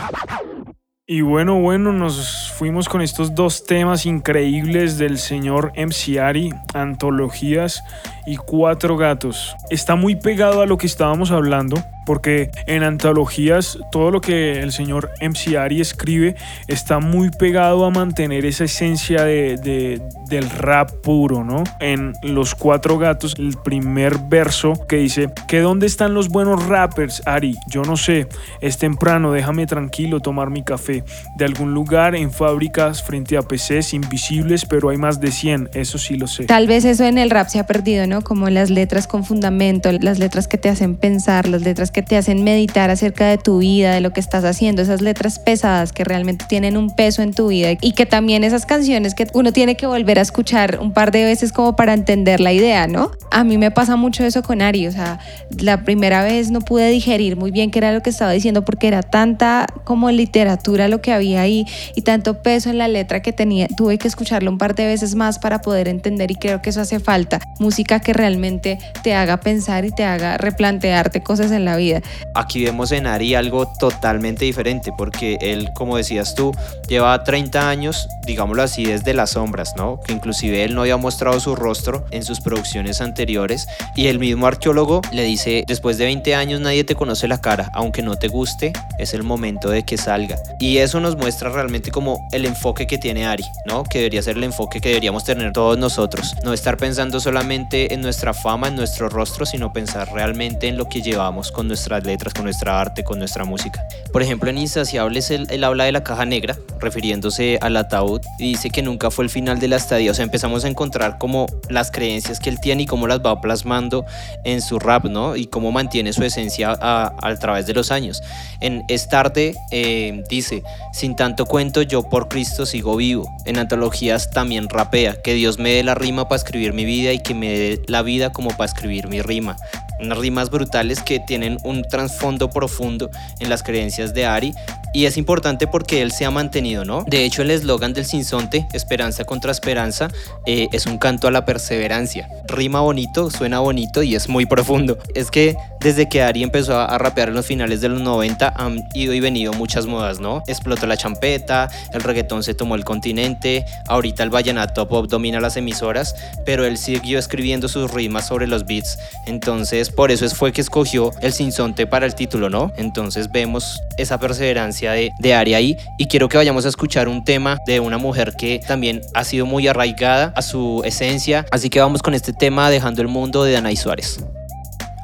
[1.06, 7.84] Y bueno, bueno, nos fuimos con estos dos temas increíbles del señor Ari, antologías
[8.26, 9.54] y cuatro gatos.
[9.70, 11.76] Está muy pegado a lo que estábamos hablando,
[12.10, 16.36] porque en antologías todo lo que el señor MC Ari escribe
[16.68, 21.64] está muy pegado a mantener esa esencia de, de- del rap puro, ¿no?
[21.80, 27.22] En Los Cuatro Gatos, el primer verso que dice, que dónde están los buenos rappers,
[27.28, 27.56] Ari?
[27.70, 28.28] Yo no sé,
[28.60, 31.04] es temprano, déjame tranquilo tomar mi café.
[31.38, 36.00] De algún lugar en fábricas frente a PCs invisibles, pero hay más de 100, eso
[36.00, 36.46] sí lo sé.
[36.46, 38.22] Tal vez eso en el rap se ha perdido, ¿no?
[38.24, 42.18] Como las letras con fundamento, las letras que te hacen pensar, las letras que te
[42.18, 46.04] hacen meditar acerca de tu vida, de lo que estás haciendo, esas letras pesadas que
[46.04, 49.76] realmente tienen un peso en tu vida y que también esas canciones que uno tiene
[49.76, 53.12] que volver a escuchar un par de veces como para entender la idea, ¿no?
[53.32, 55.20] A mí me pasa mucho eso con Ari, o sea,
[55.60, 58.88] la primera vez no pude digerir muy bien qué era lo que estaba diciendo porque
[58.88, 63.34] era tanta como literatura lo que había ahí y tanto peso en la letra que
[63.34, 66.70] tenía, tuve que escucharlo un par de veces más para poder entender y creo que
[66.70, 71.66] eso hace falta, música que realmente te haga pensar y te haga replantearte cosas en
[71.66, 71.89] la vida.
[72.36, 76.52] Aquí vemos en Ari algo totalmente diferente, porque él, como decías tú,
[76.88, 80.00] lleva 30 años, digámoslo así, desde las sombras, ¿no?
[80.00, 84.48] Que inclusive él no había mostrado su rostro en sus producciones anteriores y el mismo
[84.48, 88.28] arqueólogo le dice, después de 20 años nadie te conoce la cara, aunque no te
[88.28, 90.38] guste, es el momento de que salga.
[90.60, 93.84] Y eso nos muestra realmente como el enfoque que tiene Ari, ¿no?
[93.84, 98.02] Que debería ser el enfoque que deberíamos tener todos nosotros, no estar pensando solamente en
[98.02, 102.34] nuestra fama, en nuestro rostro, sino pensar realmente en lo que llevamos con nuestras letras,
[102.34, 103.82] con nuestra arte, con nuestra música.
[104.12, 108.50] Por ejemplo, en Insaciables él, él habla de la caja negra, refiriéndose al ataúd, y
[108.50, 110.12] dice que nunca fue el final de la estadía.
[110.12, 113.40] O sea, empezamos a encontrar como las creencias que él tiene y cómo las va
[113.40, 114.06] plasmando
[114.44, 115.36] en su rap, ¿no?
[115.36, 118.22] Y cómo mantiene su esencia a, a través de los años.
[118.60, 123.30] En Es tarde eh, dice, sin tanto cuento yo por Cristo sigo vivo.
[123.46, 127.20] En antologías también rapea, que Dios me dé la rima para escribir mi vida y
[127.20, 129.58] que me dé la vida como para escribir mi rima.
[130.00, 133.10] Unas rimas brutales que tienen un trasfondo profundo
[133.40, 134.54] en las creencias de Ari
[134.94, 137.04] y es importante porque él se ha mantenido, ¿no?
[137.08, 140.10] De hecho, el eslogan del Sinsonte, Esperanza contra Esperanza,
[140.46, 142.30] eh, es un canto a la perseverancia.
[142.48, 144.98] Rima bonito, suena bonito y es muy profundo.
[145.14, 148.84] Es que desde que Ari empezó a, rapear en los finales de los 90 han
[148.94, 150.44] ido y venido muchas modas, ¿no?
[150.48, 155.56] Explotó la champeta, el reggaetón se tomó el continente, ahorita el vallenato pop domina las
[155.56, 158.98] emisoras, pero él siguió escribiendo sus rimas sobre los beats.
[159.26, 162.72] Entonces, por eso es- fue que escogió el Sinsonte para el título, ¿no?
[162.78, 167.24] Entonces vemos esa perseverancia de, de Ari ahí y quiero que vayamos a escuchar un
[167.24, 171.46] tema de una mujer que también ha sido muy arraigada a su esencia.
[171.52, 174.20] Así que vamos con este tema Dejando el Mundo de Danay Suárez,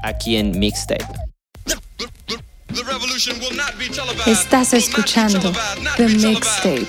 [0.04, 1.06] aquí en Mixtape.
[4.26, 5.54] Estás escuchando
[5.98, 6.88] The Mixtape.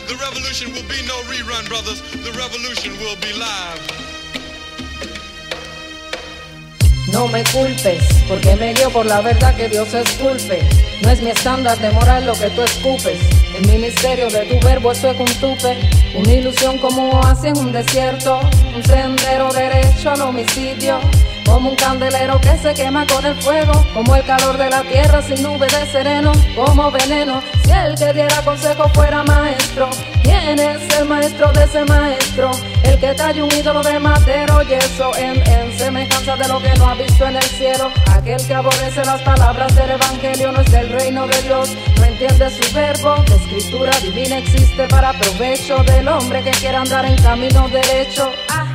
[7.16, 10.60] No me culpes, porque me dio por la verdad que Dios esculpe.
[11.00, 13.18] No es mi estándar de moral lo que tú escupes.
[13.56, 15.78] El ministerio de tu verbo es un tupe.
[16.14, 18.38] Una ilusión como hacia en un desierto.
[18.76, 21.00] Un sendero derecho al homicidio.
[21.46, 23.72] Como un candelero que se quema con el fuego.
[23.94, 26.32] Como el calor de la tierra sin nube de sereno.
[26.54, 27.40] Como veneno.
[27.64, 29.88] Si el que diera consejo fuera maestro.
[30.22, 32.50] ¿Quién es el maestro de ese maestro?
[32.82, 36.74] El que trae un ídolo de madero y eso en, en semejanza de lo que
[36.74, 37.92] no ha visto en el cielo.
[38.12, 42.50] Aquel que aborrece las palabras del evangelio no es del reino de Dios, no entiende
[42.50, 43.14] su verbo.
[43.28, 48.30] La escritura divina existe para provecho del hombre que quiera andar en camino derecho.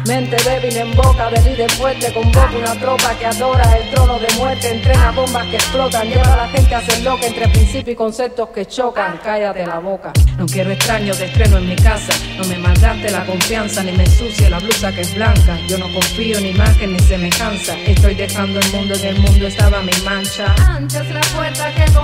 [0.08, 4.28] Mente débil en boca de líder fuerte, convoca una tropa que adora el trono de
[4.38, 7.96] muerte, entrena bombas que explotan, lleva a la gente a ser loca entre principios y
[7.96, 9.20] conceptos que chocan.
[9.24, 10.12] Cállate la boca.
[10.38, 14.04] No quiero extraños de estreno en mi casa, no me malgaste la confianza ni me
[14.04, 15.58] ensucie la blusa que es blanca.
[15.68, 19.82] Yo no confío en imagen ni semejanza, estoy dejando el mundo, en el mundo estaba
[19.82, 20.54] mi mancha.
[20.68, 22.01] Antes la puerta que.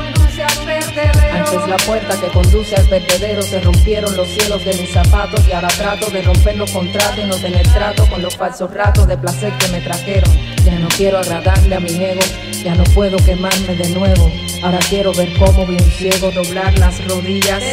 [1.34, 5.51] Antes la puerta que conduce al vertedero se rompieron los cielos de mis zapatos y
[5.51, 9.17] ahora trato de romper los contratos y no tener trato con los falsos ratos de
[9.17, 10.57] placer que me trajeron.
[10.67, 12.19] Ya no quiero agradarle a mi ego,
[12.62, 14.30] ya no puedo quemarme de nuevo.
[14.62, 17.63] Ahora quiero ver cómo vi un ciego doblar las rodillas.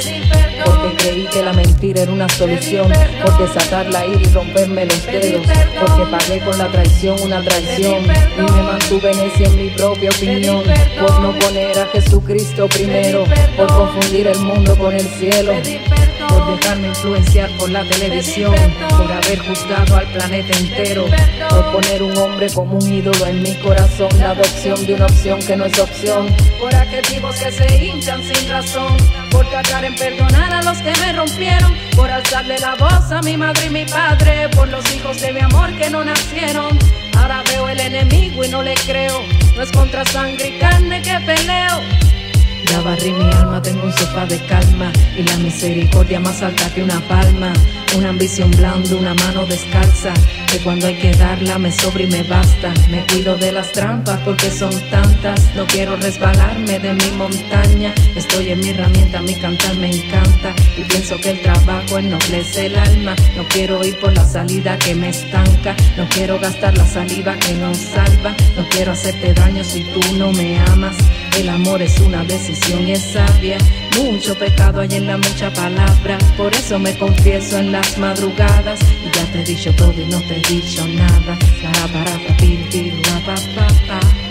[0.65, 2.93] Porque creí que la mentira era una solución.
[3.21, 5.45] Por desatar la ira y romperme los dedos.
[5.81, 8.05] Porque pagué con la traición una traición.
[8.05, 10.63] Y me mantuve necia en mi propia opinión.
[11.01, 13.25] Por no poner a Jesucristo primero.
[13.57, 15.53] Por confundir el mundo con el cielo.
[16.47, 18.55] Dejarme influenciar por la televisión.
[18.91, 21.07] Por haber juzgado al planeta entero.
[21.49, 24.09] Por poner un hombre como un ídolo en mi corazón.
[24.19, 26.29] La adopción de una opción que no es opción.
[26.61, 28.97] Por adjetivos que se hinchan sin razón.
[29.31, 31.75] Por tratar en perdonar a los que me rompieron.
[31.97, 34.49] Por alzarle la voz a mi madre y mi padre.
[34.51, 36.79] Por los hijos de mi amor que no nacieron.
[37.17, 39.23] Ahora veo el enemigo y no le creo.
[39.57, 42.05] No es contra sangre y carne que peleo.
[42.71, 46.83] Ya barrí mi alma, tengo un sofá de calma y la misericordia más alta que
[46.83, 47.53] una palma.
[47.97, 50.13] Una ambición blanda, una mano descalza,
[50.51, 52.73] que cuando hay que darla me sobra y me basta.
[52.91, 57.95] Me cuido de las trampas porque son tantas, no quiero resbalarme de mi montaña.
[58.17, 62.77] Estoy en mi herramienta, mi cantar me encanta y pienso que el trabajo ennoblece el
[62.77, 63.15] alma.
[63.37, 67.53] No quiero ir por la salida que me estanca, no quiero gastar la saliva que
[67.55, 68.35] nos salva.
[68.57, 70.97] No quiero hacerte daño si tú no me amas.
[71.37, 73.59] El amor es una decisión y es sabia.
[73.97, 76.19] Mucho pecado hay en la mucha palabra.
[76.37, 78.81] Por eso me confieso en las madrugadas.
[79.05, 81.37] Y ya te he dicho todo y no te he dicho nada.
[81.63, 84.24] Para, para, pa, pi, pi, ra, pa,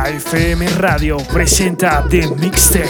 [0.00, 2.88] Jungla FM Radio presenta The Mixtape.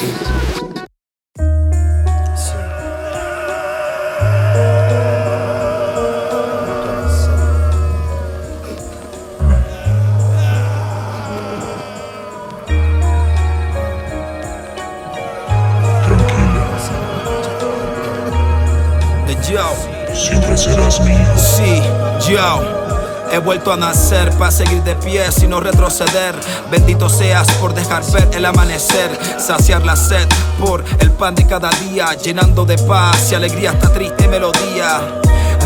[19.51, 21.16] Yo, Siempre serás mío.
[21.37, 21.83] sí,
[22.31, 22.89] yo.
[23.33, 26.35] He vuelto a nacer para seguir de pie y no retroceder.
[26.71, 31.71] Bendito seas por dejar ver el amanecer, saciar la sed por el pan de cada
[31.71, 35.19] día, llenando de paz y alegría esta triste melodía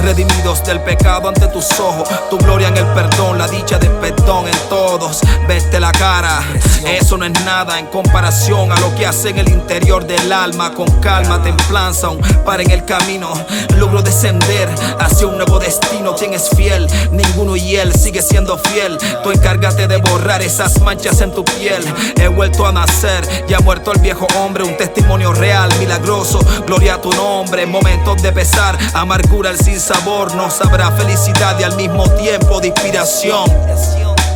[0.04, 2.08] redimidos del pecado ante tus ojos.
[2.28, 5.20] Tu gloria en el perdón, la dicha de perdón en todos.
[5.48, 6.42] Vete la cara,
[6.86, 10.74] eso no es nada en comparación a lo que hace en el interior del alma.
[10.74, 13.32] Con calma, templanza, un par en el camino.
[13.76, 14.68] Logro descender
[15.00, 16.14] hacia un nuevo destino.
[16.14, 18.98] Quien es fiel, ninguno y él sigue siendo fiel.
[19.22, 21.82] Tú encárgate de borrar esas manchas en tu piel.
[22.20, 24.64] He vuelto a nacer, ya muerto el viejo hombre.
[24.64, 26.40] Un testimonio real, milagroso.
[26.66, 27.64] Gloria a tu nombre.
[27.64, 32.68] Momentos de pesar, amargura el sin sabor, no sabrá felicidad y al mismo tiempo de
[32.68, 33.44] inspiración.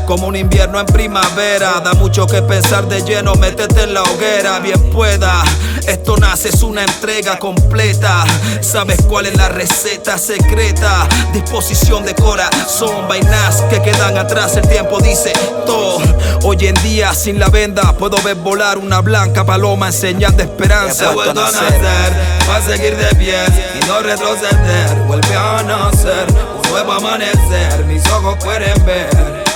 [0.09, 4.59] Como un invierno en primavera, da mucho que pensar de lleno, métete en la hoguera,
[4.59, 5.43] bien pueda.
[5.87, 8.25] Esto nace, es una entrega completa.
[8.63, 11.07] ¿Sabes cuál es la receta secreta?
[11.35, 15.31] Disposición de corazón, vainas que quedan atrás, el tiempo dice
[15.67, 15.99] todo.
[16.43, 20.45] Hoy en día, sin la venda, puedo ver volar una blanca paloma en señal de
[20.45, 21.11] esperanza.
[21.11, 22.13] He vuelto a nacer,
[22.49, 23.45] va a seguir de pie
[23.79, 25.05] y no retroceder.
[25.07, 26.27] Vuelve a nacer,
[26.65, 29.48] un nuevo amanecer, mis ojos pueden ver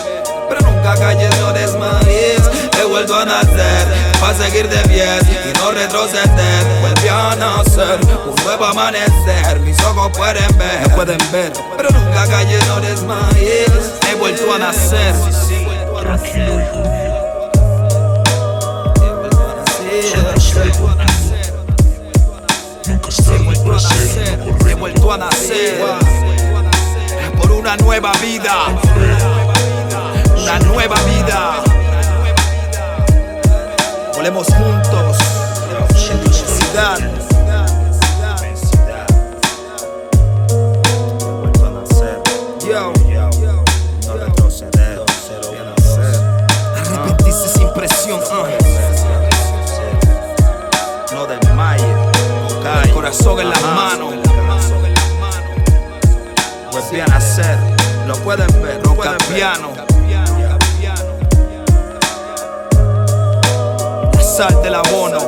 [0.53, 2.43] pero nunca calles, no desmayes.
[2.79, 3.87] He vuelto a nacer,
[4.21, 6.81] para seguir de pie y no retroceder.
[6.81, 9.61] Vuelve a nacer, un nuevo amanecer.
[9.61, 13.93] Mis ojos pueden ver, no pueden ver, pero nunca calles, no desmayes.
[14.11, 15.15] He vuelto a nacer.
[16.01, 16.83] Tranquilo, hijo
[22.89, 24.39] Nunca es tarde para hacer,
[24.69, 25.85] he vuelto a nacer
[27.41, 29.52] por una nueva vida
[30.57, 31.63] una nueva vida.
[34.15, 35.17] Volemos juntos.
[35.89, 36.99] Felicidad.
[42.67, 42.93] Yo,
[44.07, 45.03] no retroceder,
[46.77, 48.21] arrepentirse sin presión.
[48.21, 48.47] Uh.
[51.15, 51.95] No desmaye,
[52.85, 54.15] el corazón en las manos.
[56.71, 57.59] Vuelve a nacer,
[58.07, 59.92] lo pueden ver, roca piano.
[64.33, 65.19] Sal del abono.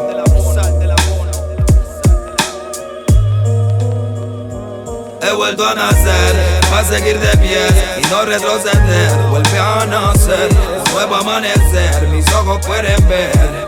[5.20, 7.66] He vuelto a nacer, para seguir de pie
[7.98, 9.12] y no retroceder.
[9.30, 10.48] Vuelve a nacer,
[10.86, 13.66] un nuevo amanecer, mis ojos pueden ver.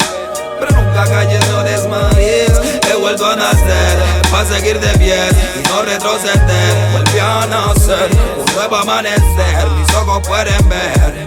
[0.59, 2.53] Pero nunca calles, no desmayes.
[2.91, 3.99] He vuelto a nacer,
[4.30, 5.18] para seguir de pie
[5.57, 6.93] y no retroceder.
[6.93, 11.26] Vuelve a nacer, un nuevo amanecer, mis ojos pueden ver.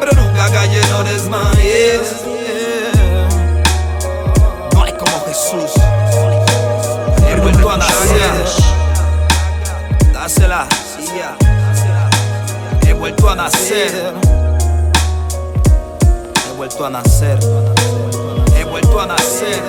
[0.00, 2.37] Pero nunca calles, no desmayes.
[7.38, 8.32] He vuelto a nacer.
[10.12, 10.66] Dásela,
[12.84, 14.12] He vuelto a nacer.
[16.34, 17.38] He vuelto a nacer.
[18.56, 19.62] He vuelto a nacer.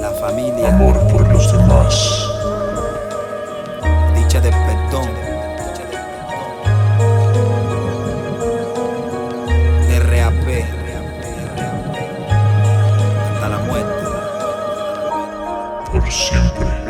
[0.00, 0.68] La familia.
[0.68, 2.28] Amor por los demás.
[4.14, 5.35] Dicha de perdón.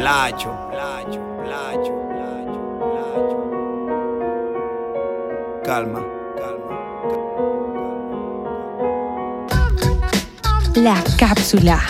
[0.07, 0.55] Playo.
[5.65, 6.01] Calma,
[6.37, 6.73] calma,
[10.77, 11.81] La cápsula.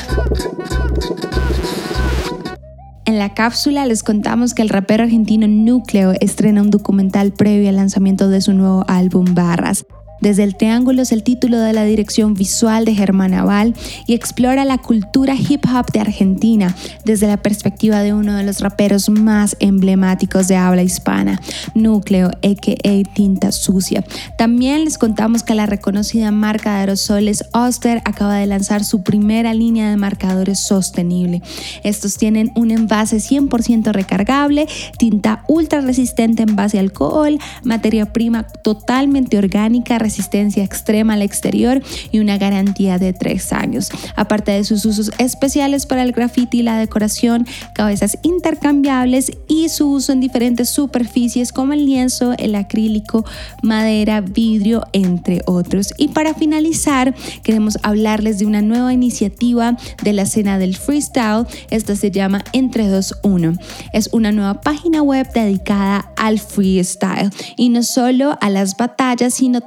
[3.04, 7.76] En la cápsula les contamos que el rapero argentino Núcleo estrena un documental previo al
[7.76, 9.84] lanzamiento de su nuevo álbum Barras.
[10.20, 13.74] Desde el Triángulo es el título de la dirección visual de Germán Aval
[14.06, 18.60] y explora la cultura hip hop de Argentina desde la perspectiva de uno de los
[18.60, 21.40] raperos más emblemáticos de habla hispana,
[21.74, 23.14] Núcleo, a.k.a.
[23.14, 24.04] Tinta Sucia.
[24.38, 29.54] También les contamos que la reconocida marca de aerosoles Oster acaba de lanzar su primera
[29.54, 31.42] línea de marcadores sostenible.
[31.82, 34.66] Estos tienen un envase 100% recargable,
[34.98, 41.82] tinta ultra resistente en base a alcohol, materia prima totalmente orgánica, resistencia extrema al exterior
[42.12, 43.90] y una garantía de tres años.
[44.14, 47.44] Aparte de sus usos especiales para el graffiti y la decoración,
[47.74, 53.24] cabezas intercambiables y su uso en diferentes superficies como el lienzo, el acrílico,
[53.62, 55.92] madera, vidrio, entre otros.
[55.98, 61.46] Y para finalizar, queremos hablarles de una nueva iniciativa de la escena del freestyle.
[61.70, 63.58] Esta se llama Entre 2-1.
[63.92, 69.60] Es una nueva página web dedicada al freestyle y no solo a las batallas, sino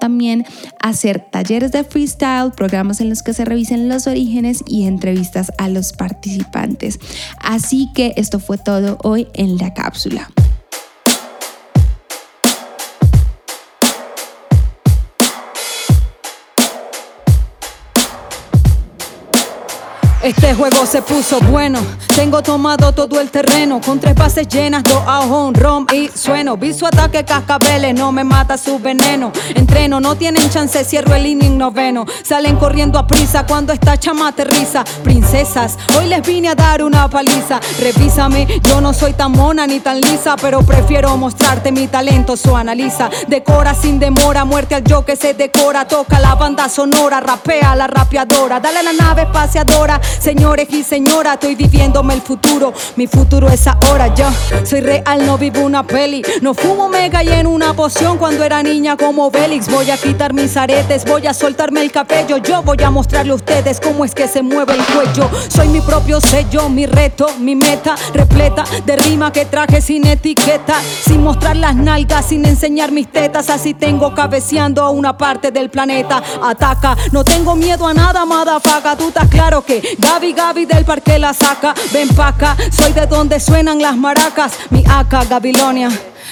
[0.79, 5.69] hacer talleres de freestyle, programas en los que se revisen los orígenes y entrevistas a
[5.69, 6.99] los participantes.
[7.39, 10.29] Así que esto fue todo hoy en la cápsula.
[20.29, 21.79] Este juego se puso bueno.
[22.15, 23.81] Tengo tomado todo el terreno.
[23.81, 25.21] Con tres bases llenas, dos a
[25.53, 26.55] rom y sueno.
[26.55, 29.31] Vi su ataque cascabeles, no me mata su veneno.
[29.55, 32.05] Entreno, no tienen chance, cierro el inning noveno.
[32.23, 34.83] Salen corriendo a prisa cuando esta chama aterriza.
[35.03, 37.59] Princesas, hoy les vine a dar una paliza.
[37.79, 42.37] Revísame, yo no soy tan mona ni tan lisa, pero prefiero mostrarte mi talento.
[42.37, 45.87] So analiza, decora sin demora, muerte al yo que se decora.
[45.87, 48.59] Toca la banda sonora, rapea la rapeadora.
[48.59, 52.73] Dale a la nave espaciadora, señores y señora, estoy viviéndome el futuro.
[52.95, 54.25] Mi futuro es ahora, yo
[54.63, 56.21] soy real, no vivo una peli.
[56.41, 59.69] No fumo mega y en una poción cuando era niña como Bélix.
[59.69, 62.37] Voy a quitar mis aretes, voy a soltarme el cabello.
[62.37, 65.29] Yo voy a mostrarle a ustedes cómo es que se mueve el cuello.
[65.49, 70.81] Soy mi propio sello, mi reto, mi meta repleta de rima que traje sin etiqueta.
[70.81, 73.49] Sin mostrar las nalgas, sin enseñar mis tetas.
[73.49, 76.21] Así tengo cabeceando a una parte del planeta.
[76.41, 78.95] Ataca, no tengo miedo a nada, madafaga.
[78.95, 81.73] Tú estás claro que Gaby Gaby del parque la saca.
[81.91, 84.53] Ven pa' acá, soy de donde suenan las maracas.
[84.69, 85.89] Mi acá, Gabilonia.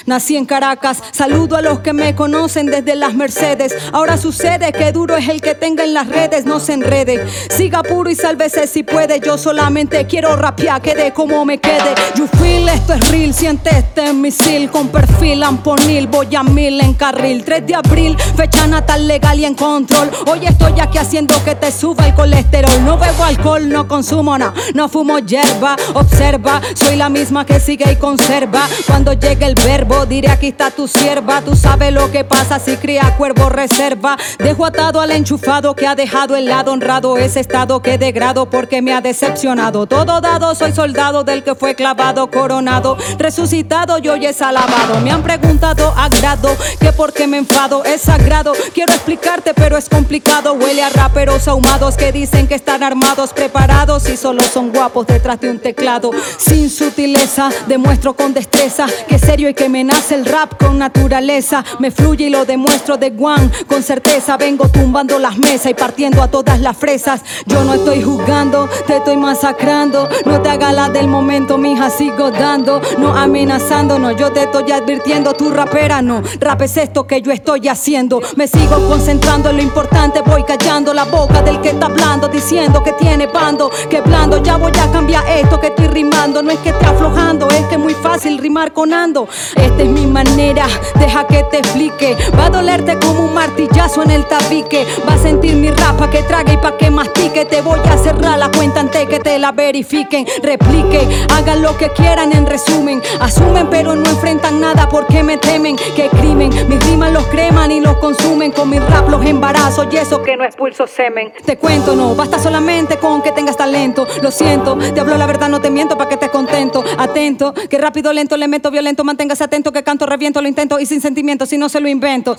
[0.07, 3.75] Nací en Caracas, saludo a los que me conocen desde las Mercedes.
[3.91, 7.27] Ahora sucede que duro es el que tenga en las redes, no se enrede.
[7.49, 9.19] Siga puro y sálvese si puede.
[9.19, 11.93] Yo solamente quiero rapear, quede como me quede.
[12.15, 16.07] You feel, esto es real, siente este misil con perfil amponil.
[16.07, 20.09] Voy a mil en carril, 3 de abril, fecha natal legal y en control.
[20.25, 22.85] Hoy estoy aquí haciendo que te suba el colesterol.
[22.85, 25.75] No bebo alcohol, no consumo nada, no fumo hierba.
[25.95, 28.69] Observa, soy la misma que sigue y conserva.
[28.87, 31.41] Cuando llegue el verbo diré aquí está tu sierva.
[31.41, 34.17] Tú sabes lo que pasa si cría cuervo reserva.
[34.37, 37.17] Dejo atado al enchufado que ha dejado el lado honrado.
[37.17, 39.87] Ese estado que degrado porque me ha decepcionado.
[39.87, 44.99] Todo dado, soy soldado del que fue clavado, coronado, resucitado y hoy es alabado.
[45.01, 47.83] Me han preguntado a grado que por qué me enfado.
[47.85, 50.53] Es sagrado, quiero explicarte, pero es complicado.
[50.53, 55.39] Huele a raperos ahumados que dicen que están armados, preparados y solo son guapos detrás
[55.39, 56.11] de un teclado.
[56.37, 61.63] Sin sutileza, demuestro con destreza que serio y que me nace el rap con naturaleza.
[61.79, 63.51] Me fluye y lo demuestro de Juan.
[63.67, 67.21] Con certeza vengo tumbando las mesas y partiendo a todas las fresas.
[67.45, 70.07] Yo no estoy jugando, te estoy masacrando.
[70.25, 72.81] No te hagas la del momento, mija, sigo dando.
[72.99, 75.33] No amenazando, no, yo te estoy advirtiendo.
[75.33, 78.21] Tu rapera no, rap es esto que yo estoy haciendo.
[78.35, 82.83] Me sigo concentrando en lo importante, voy callando la boca del que está hablando, diciendo
[82.83, 84.43] que tiene bando, que blando.
[84.43, 86.43] Ya voy a cambiar esto que estoy rimando.
[86.43, 89.29] No es que esté aflojando, es que es muy fácil rimar con ando.
[89.67, 90.65] Esta es mi manera,
[90.97, 92.15] deja que te explique.
[92.39, 94.87] Va a dolerte como un martillazo en el tabique.
[95.07, 97.43] Va a sentir mi rapa que trague y pa' que mastique.
[97.43, 100.25] Te voy a cerrar la cuenta antes que te la verifiquen.
[100.41, 101.05] Replique,
[101.35, 103.01] hagan lo que quieran en resumen.
[103.19, 105.75] Asumen pero no enfrentan nada porque me temen.
[105.75, 108.53] Que crimen, mis rimas los creman y los consumen.
[108.53, 111.33] Con mi rap los embarazo y eso que no es pulso semen.
[111.45, 114.07] Te cuento, no, basta solamente con que tengas talento.
[114.21, 116.85] Lo siento, te hablo la verdad, no te miento pa' que estés contento.
[116.97, 120.85] Atento, que rápido, lento, le meto violento, manténgase atento que canto, reviento, lo intento y
[120.85, 122.37] sin sentimiento, si no se lo invento.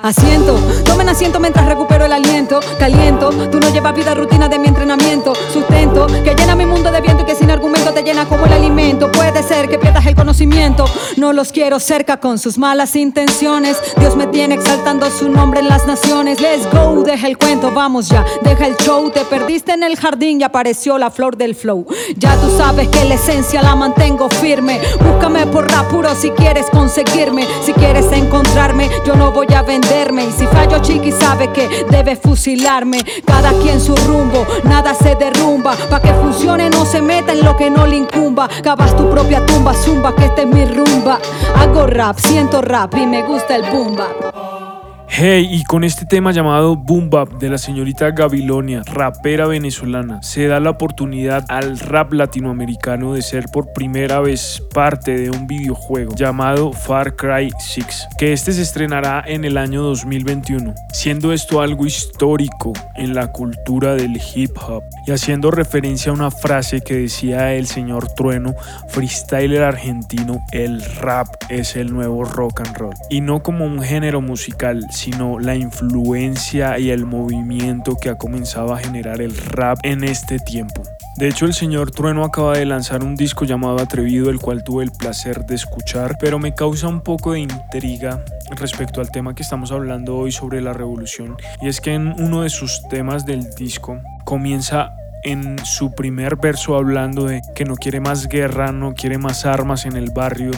[0.00, 2.60] Asiento, tomen asiento mientras recupero el aliento.
[2.78, 5.32] Caliento, tú no llevas vida rutina de mi entrenamiento.
[5.52, 8.52] Sustento, que llena mi mundo de viento y que sin argumento te llena como el
[8.52, 9.10] alimento.
[9.10, 10.84] Puede ser que pierdas el conocimiento.
[11.16, 13.76] No los quiero cerca con sus malas intenciones.
[13.98, 16.40] Dios me tiene exaltando su nombre en las naciones.
[16.40, 18.24] Let's go, deja el cuento, vamos ya.
[18.42, 21.84] Deja el show, te perdiste en el jardín y apareció la flor del flow.
[22.16, 24.80] Ya tú sabes que la esencia la mantengo firme.
[25.00, 27.46] Búscame por rap puro si quieres conseguirme.
[27.62, 30.24] Si quieres encontrarme, yo no voy a venderme.
[30.24, 33.04] Y si fallo, chiqui, sabe que debe fusilarme.
[33.26, 35.74] Cada quien su rumbo, nada se derrumba.
[35.90, 38.48] Pa' que funcione, no se meta en lo que no le incumba.
[38.62, 41.18] Cavas tu propia tumba, zumba, que esta es mi rumba.
[41.56, 44.67] Hago rap, siento rap y me gusta el bumba.
[45.10, 50.46] Hey, y con este tema llamado Boom Bap de la señorita Gabilonia, rapera venezolana, se
[50.46, 56.14] da la oportunidad al rap latinoamericano de ser por primera vez parte de un videojuego
[56.14, 61.86] llamado Far Cry 6, que este se estrenará en el año 2021, siendo esto algo
[61.86, 67.54] histórico en la cultura del hip hop y haciendo referencia a una frase que decía
[67.54, 68.54] el señor Trueno,
[68.88, 74.20] freestyler argentino, el rap es el nuevo rock and roll, y no como un género
[74.20, 80.02] musical, sino la influencia y el movimiento que ha comenzado a generar el rap en
[80.02, 80.82] este tiempo.
[81.16, 84.82] De hecho, el señor Trueno acaba de lanzar un disco llamado Atrevido, el cual tuve
[84.82, 89.42] el placer de escuchar, pero me causa un poco de intriga respecto al tema que
[89.42, 91.36] estamos hablando hoy sobre la revolución.
[91.60, 96.76] Y es que en uno de sus temas del disco comienza en su primer verso
[96.76, 100.50] hablando de que no quiere más guerra, no quiere más armas en el barrio,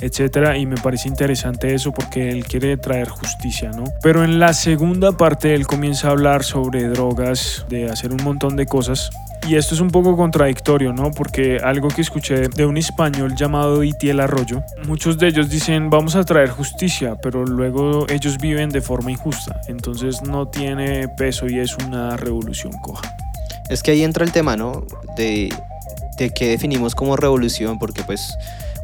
[0.00, 3.84] etcétera, y me parece interesante eso porque él quiere traer justicia, ¿no?
[4.02, 8.56] Pero en la segunda parte él comienza a hablar sobre drogas, de hacer un montón
[8.56, 9.10] de cosas
[9.46, 11.10] y esto es un poco contradictorio, ¿no?
[11.10, 16.16] Porque algo que escuché de un español llamado Itiel Arroyo, muchos de ellos dicen vamos
[16.16, 21.60] a traer justicia, pero luego ellos viven de forma injusta, entonces no tiene peso y
[21.60, 23.16] es una revolución coja.
[23.70, 24.84] Es que ahí entra el tema, ¿no?
[25.16, 25.52] De,
[26.18, 28.36] de qué definimos como revolución, porque pues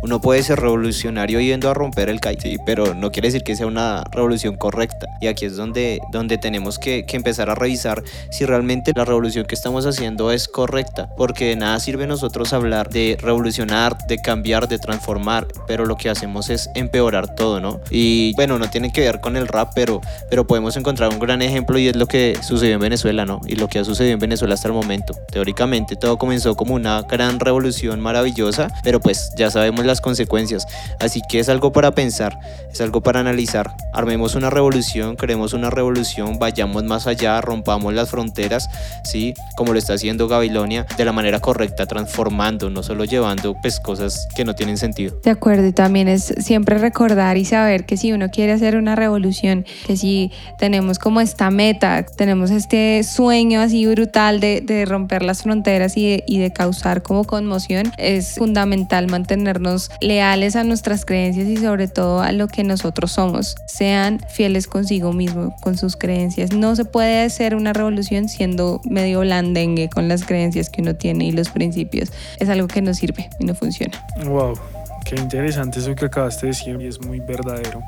[0.04, 3.56] uno puede ser revolucionario yendo a romper el CAI, sí, pero no quiere decir que
[3.56, 5.06] sea una revolución correcta.
[5.22, 9.54] Y aquí es donde, donde tenemos que, empezar a revisar si realmente la revolución que
[9.54, 14.78] estamos haciendo es correcta, porque de nada sirve nosotros hablar de revolucionar, de cambiar, de
[14.78, 17.80] transformar, pero lo que hacemos es empeorar todo, ¿no?
[17.88, 21.40] Y bueno, no tiene que ver con el rap, pero, pero podemos encontrar un gran
[21.40, 23.40] ejemplo y es lo que sucedió en Venezuela, ¿no?
[23.46, 25.14] Y lo que ha sucedido en Venezuela hasta el momento.
[25.30, 30.66] Teóricamente todo comenzó como una gran revolución maravillosa, pero pues ya sabemos la consecuencias.
[31.00, 32.38] Así que es algo para pensar,
[32.72, 33.74] es algo para analizar.
[33.92, 38.68] Armemos una revolución, creemos una revolución, vayamos más allá, rompamos las fronteras,
[39.04, 39.34] ¿sí?
[39.56, 44.26] Como lo está haciendo Babilonia, de la manera correcta, transformando, no solo llevando pues, cosas
[44.34, 45.18] que no tienen sentido.
[45.22, 48.96] De acuerdo, y también es siempre recordar y saber que si uno quiere hacer una
[48.96, 55.42] revolución, que si tenemos como esta meta, tenemos este sueño así brutal de, romper las
[55.42, 61.88] fronteras y de causar como conmoción, es fundamental mantenernos leales a nuestras creencias y sobre
[61.88, 63.56] todo a lo que nosotros somos.
[63.66, 66.52] Sean fieles consigo mismo, con sus creencias.
[66.52, 71.26] No se puede hacer una revolución siendo medio blandengue con las creencias que uno tiene
[71.26, 72.12] y los principios.
[72.38, 74.04] Es algo que no sirve y no funciona.
[74.24, 74.58] Wow,
[75.04, 77.82] qué interesante eso que acabaste de decir y es muy verdadero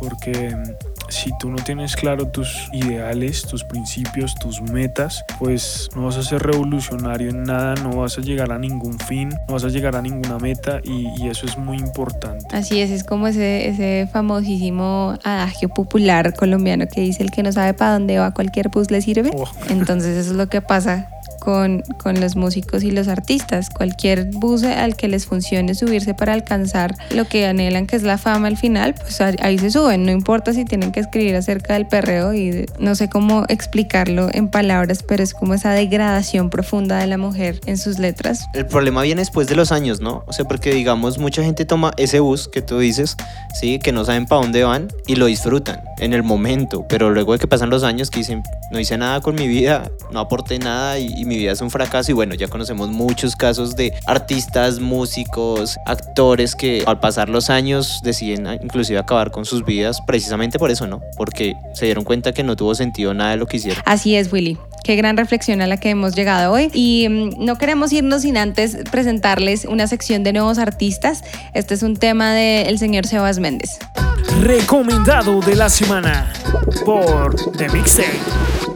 [0.00, 0.56] porque
[1.10, 6.22] si tú no tienes claro tus ideales, tus principios, tus metas, pues no vas a
[6.22, 9.96] ser revolucionario en nada, no vas a llegar a ningún fin, no vas a llegar
[9.96, 12.44] a ninguna meta y, eso es muy importante.
[12.50, 17.52] Así es, es como ese, ese famosísimo adagio popular colombiano que dice el que no
[17.52, 19.30] sabe para dónde va cualquier bus le sirve.
[19.34, 19.48] Oh.
[19.68, 21.08] Entonces eso es lo que pasa
[21.40, 23.70] con, con, los músicos y los artistas.
[23.70, 28.18] Cualquier bus al que les funcione subirse para alcanzar lo que anhelan, que es la
[28.18, 30.04] fama al final, pues ahí se suben.
[30.04, 34.48] No importa si tienen que escribir acerca del perreo y no sé cómo explicarlo en
[34.48, 38.46] palabras, pero es como esa degradación profunda de la mujer en sus letras.
[38.54, 40.24] El problema viene después de los años, ¿no?
[40.26, 43.16] O sea, porque digamos, mucha gente toma ese bus que tú dices,
[43.58, 43.78] ¿sí?
[43.78, 47.38] Que no saben para dónde van y lo disfrutan en el momento, pero luego de
[47.38, 50.98] que pasan los años que dicen, no hice nada con mi vida, no aporté nada
[50.98, 54.80] y, y mi vida es un fracaso y bueno, ya conocemos muchos casos de artistas,
[54.80, 60.72] músicos, actores que al pasar los años deciden inclusive acabar con sus vidas precisamente por
[60.72, 61.00] eso, ¿no?
[61.16, 63.80] Porque se dieron cuenta que no tuvo sentido nada de lo que hicieron.
[63.86, 64.58] Así es, Willy.
[64.82, 66.68] Qué gran reflexión a la que hemos llegado hoy.
[66.74, 71.22] Y mm, no queremos irnos sin antes presentarles una sección de nuevos artistas.
[71.54, 73.78] Este es un tema del señor Sebas Méndez.
[74.40, 76.32] Recomendado de la semana
[76.84, 78.69] por The Mixtape.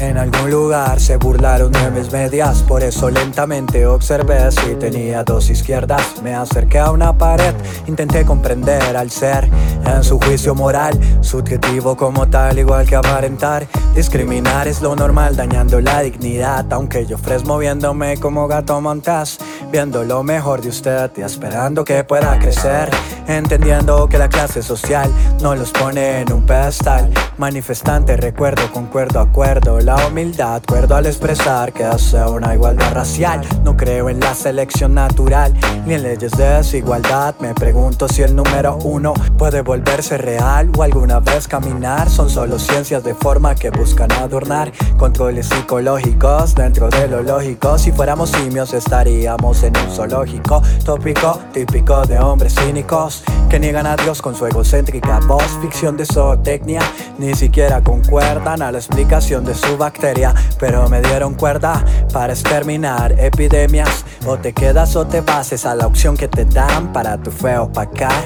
[0.00, 5.50] En algún lugar se burlaron de mis medias, por eso lentamente observé si tenía dos
[5.50, 6.22] izquierdas.
[6.22, 7.52] Me acerqué a una pared,
[7.88, 9.50] intenté comprender al ser
[9.84, 13.66] en su juicio moral, subjetivo como tal, igual que aparentar.
[13.96, 19.38] Discriminar es lo normal, dañando la dignidad, aunque yo fres moviéndome como gato montaz,
[19.72, 22.88] viendo lo mejor de usted y esperando que pueda crecer,
[23.26, 25.10] entendiendo que la clase social
[25.42, 27.10] no los pone en un pedestal.
[27.38, 33.46] Manifestante, recuerdo, concuerdo, acuerdo la humildad, acuerdo al expresar que hace una igualdad racial.
[33.62, 35.54] No creo en la selección natural
[35.86, 37.36] ni en leyes de desigualdad.
[37.38, 42.10] Me pregunto si el número uno puede volverse real o alguna vez caminar.
[42.10, 47.78] Son solo ciencias de forma que buscan adornar controles psicológicos dentro de lo lógico.
[47.78, 53.94] Si fuéramos simios estaríamos en un zoológico tópico típico de hombres cínicos que niegan a
[53.94, 55.56] Dios con su egocéntrica voz.
[55.62, 56.82] Ficción de zootecnia
[57.16, 63.12] ni siquiera concuerdan a la explicación de su bacteria, pero me dieron cuerda para exterminar
[63.18, 64.04] epidemias.
[64.26, 67.72] O te quedas o te pases a la opción que te dan para tu feo
[67.72, 68.24] pacar.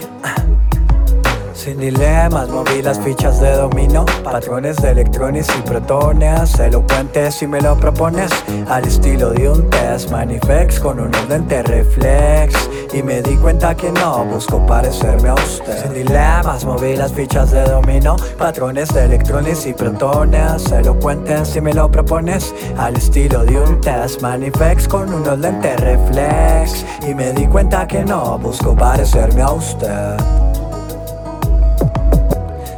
[1.62, 7.60] Sin dilemas, moví las fichas de dominó Patrones de electrones y protones Elocuentes si me
[7.60, 8.32] lo propones
[8.68, 13.92] Al estilo de un test Manifex con un orden reflex Y me di cuenta que
[13.92, 15.84] no busco parecerme a usted.
[15.84, 21.72] Sin dilemas, moví las fichas de dominó Patrones de electrones y protones Elocuentes si me
[21.72, 27.46] lo propones Al estilo de un test Manifex con un orden reflex Y me di
[27.46, 30.51] cuenta que no busco parecerme a usted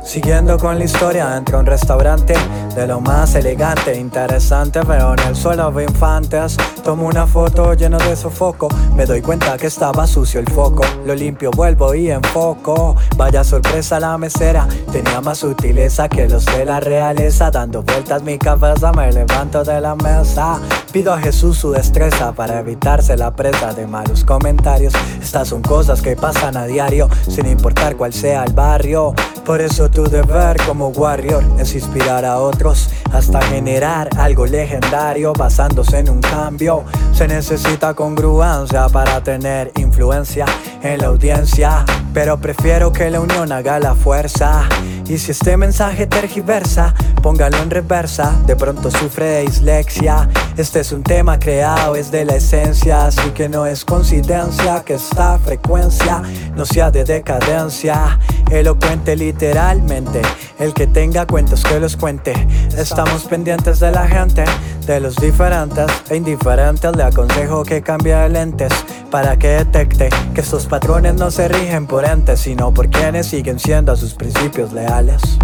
[0.05, 2.35] Siguiendo con la historia, entro a un restaurante
[2.77, 6.57] de lo más elegante, interesante, pero en el suelo veo infantes.
[6.85, 10.85] Tomo una foto lleno de sofoco, me doy cuenta que estaba sucio el foco.
[11.07, 12.95] Lo limpio, vuelvo y enfoco.
[13.17, 17.51] Vaya sorpresa la mesera, tenía más sutileza que los de la realeza.
[17.51, 20.61] Dando vueltas mi cabeza, me levanto de la mesa.
[20.95, 24.95] Pido a Jesús su destreza para evitarse la presa de malos comentarios.
[25.21, 29.13] Estas son cosas que pasan a diario, sin importar cuál sea el barrio.
[29.45, 35.99] Por eso tu deber como warrior es inspirar a otros hasta generar algo legendario basándose
[35.99, 36.85] en un cambio.
[37.13, 40.47] Se necesita congruencia para tener influencia
[40.81, 44.69] en la audiencia, pero prefiero que la unión haga la fuerza.
[45.07, 50.29] Y si este mensaje tergiversa, póngalo en reversa, de pronto sufre de dislexia.
[50.57, 54.95] Este es un tema creado, es de la esencia, así que no es coincidencia que
[54.95, 56.23] esta frecuencia
[56.57, 58.19] no sea de decadencia.
[58.51, 60.23] Elocuente literalmente,
[60.59, 62.33] el que tenga cuentos que los cuente.
[62.77, 64.45] Estamos pendientes de la gente,
[64.87, 66.95] de los diferentes e indiferentes.
[66.97, 68.73] Le aconsejo que cambie de lentes
[69.11, 73.59] para que detecte que estos patrones no se rigen por entes, sino por quienes siguen
[73.59, 75.39] siendo a sus principios leales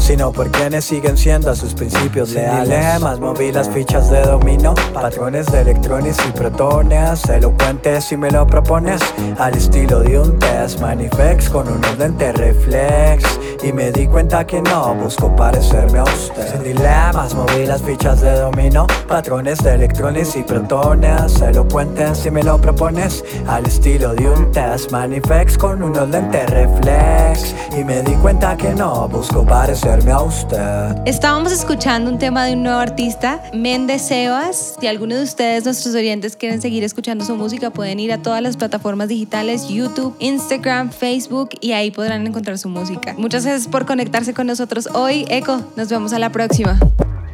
[0.00, 2.68] sino por quienes siguen siendo a sus principios Sin leales.
[2.68, 8.46] Dilemas, moví las fichas de dominó, patrones de electrones y protones, elocuentes si me lo
[8.46, 9.00] propones,
[9.38, 13.38] al estilo de un test, manifex con un lente reflex.
[13.62, 16.50] Y me di cuenta que no busco parecerme a usted.
[16.50, 22.42] Sin dilemas, moví las fichas de dominó, patrones de electrones y protones, elocuentes si me
[22.42, 27.54] lo propones, al estilo de un test, manifex con unos lentes reflex.
[27.78, 30.96] Y me di cuenta que no busco parecerme a usted.
[31.04, 34.76] Estábamos escuchando un tema de un nuevo artista, Méndez Sebas.
[34.80, 38.40] Si alguno de ustedes, nuestros oyentes, quieren seguir escuchando su música, pueden ir a todas
[38.40, 43.14] las plataformas digitales, YouTube, Instagram, Facebook, y ahí podrán encontrar su música.
[43.18, 45.24] Muchas gracias por conectarse con nosotros hoy.
[45.28, 46.78] Eco, nos vemos a la próxima.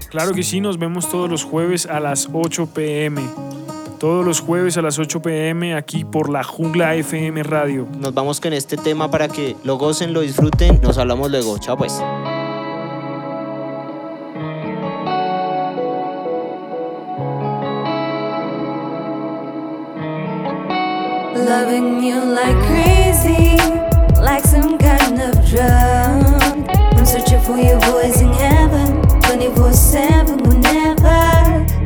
[0.08, 3.20] Claro que sí, nos vemos todos los jueves a las 8 pm.
[3.98, 7.86] Todos los jueves a las 8 pm aquí por la Jungla FM Radio.
[7.98, 10.80] Nos vamos con este tema para que lo gocen, lo disfruten.
[10.82, 11.58] Nos hablamos luego.
[11.58, 12.00] Chao pues.
[21.44, 23.56] Loving you like crazy,
[24.20, 26.68] like some kind of drug.
[26.96, 31.06] I'm searching for your voice in heaven, 24 7, whenever.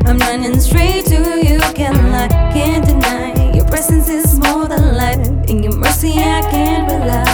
[0.07, 3.53] I'm running straight to you, can't lie, can't deny.
[3.53, 7.30] Your presence is more than life, in your mercy I can't rely.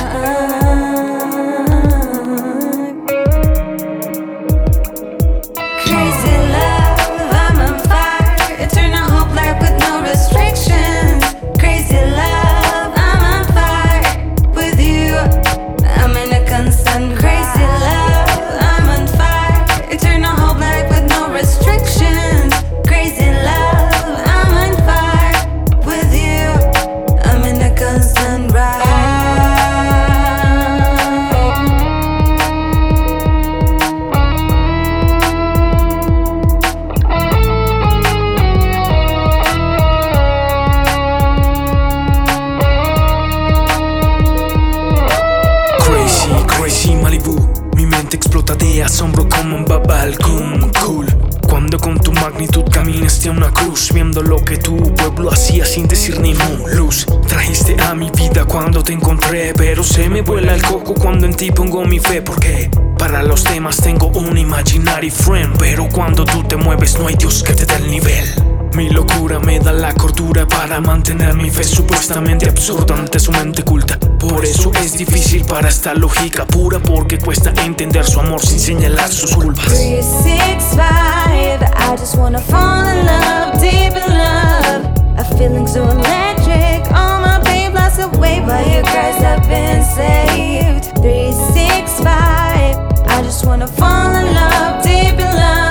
[46.68, 47.34] Crazy, Malibu.
[47.78, 51.06] Mi mente explota de asombro como un babalcum cool.
[51.48, 55.88] Cuando con tu magnitud caminaste a una cruz, viendo lo que tu pueblo hacía sin
[55.88, 56.68] decir ni mu.
[56.74, 61.26] Luz, trajiste a mi vida cuando te encontré, pero se me vuela el coco cuando
[61.26, 62.22] en ti pongo mi fe.
[62.22, 67.16] Porque para los temas tengo un imaginary friend, pero cuando tú te mueves no hay
[67.16, 68.47] Dios que te dé el nivel.
[68.74, 73.64] Mi locura me da la cordura para mantener mi fe supuestamente absurda ante su mente
[73.64, 73.98] culta.
[74.20, 79.10] Por eso es difícil para esta lógica pura, porque cuesta entender su amor sin señalar
[79.10, 79.66] sus culpas.
[79.66, 84.86] 365, I just wanna fall in love, deep in love.
[85.18, 89.22] A feeling so electric, all my pain blows away by your cries.
[89.24, 90.86] I've been saved.
[91.02, 95.67] 365, I just wanna fall in love, deep in love.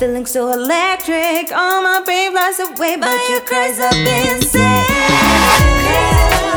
[0.00, 3.78] Feeling so electric, all my pain blows away by your cries.
[3.78, 4.90] I've been saved.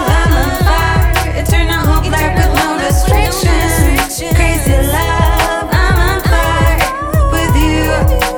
[0.08, 4.22] I'm on fire, eternal hope, life with no restrictions.
[4.34, 6.80] Crazy love, I'm on fire
[7.34, 8.33] with you.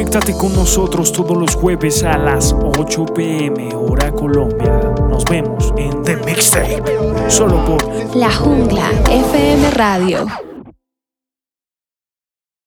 [0.00, 4.80] Conéctate con nosotros todos los jueves a las 8 pm hora Colombia.
[5.10, 6.82] Nos vemos en The Mixtape,
[7.28, 10.49] solo por La Jungla FM Radio.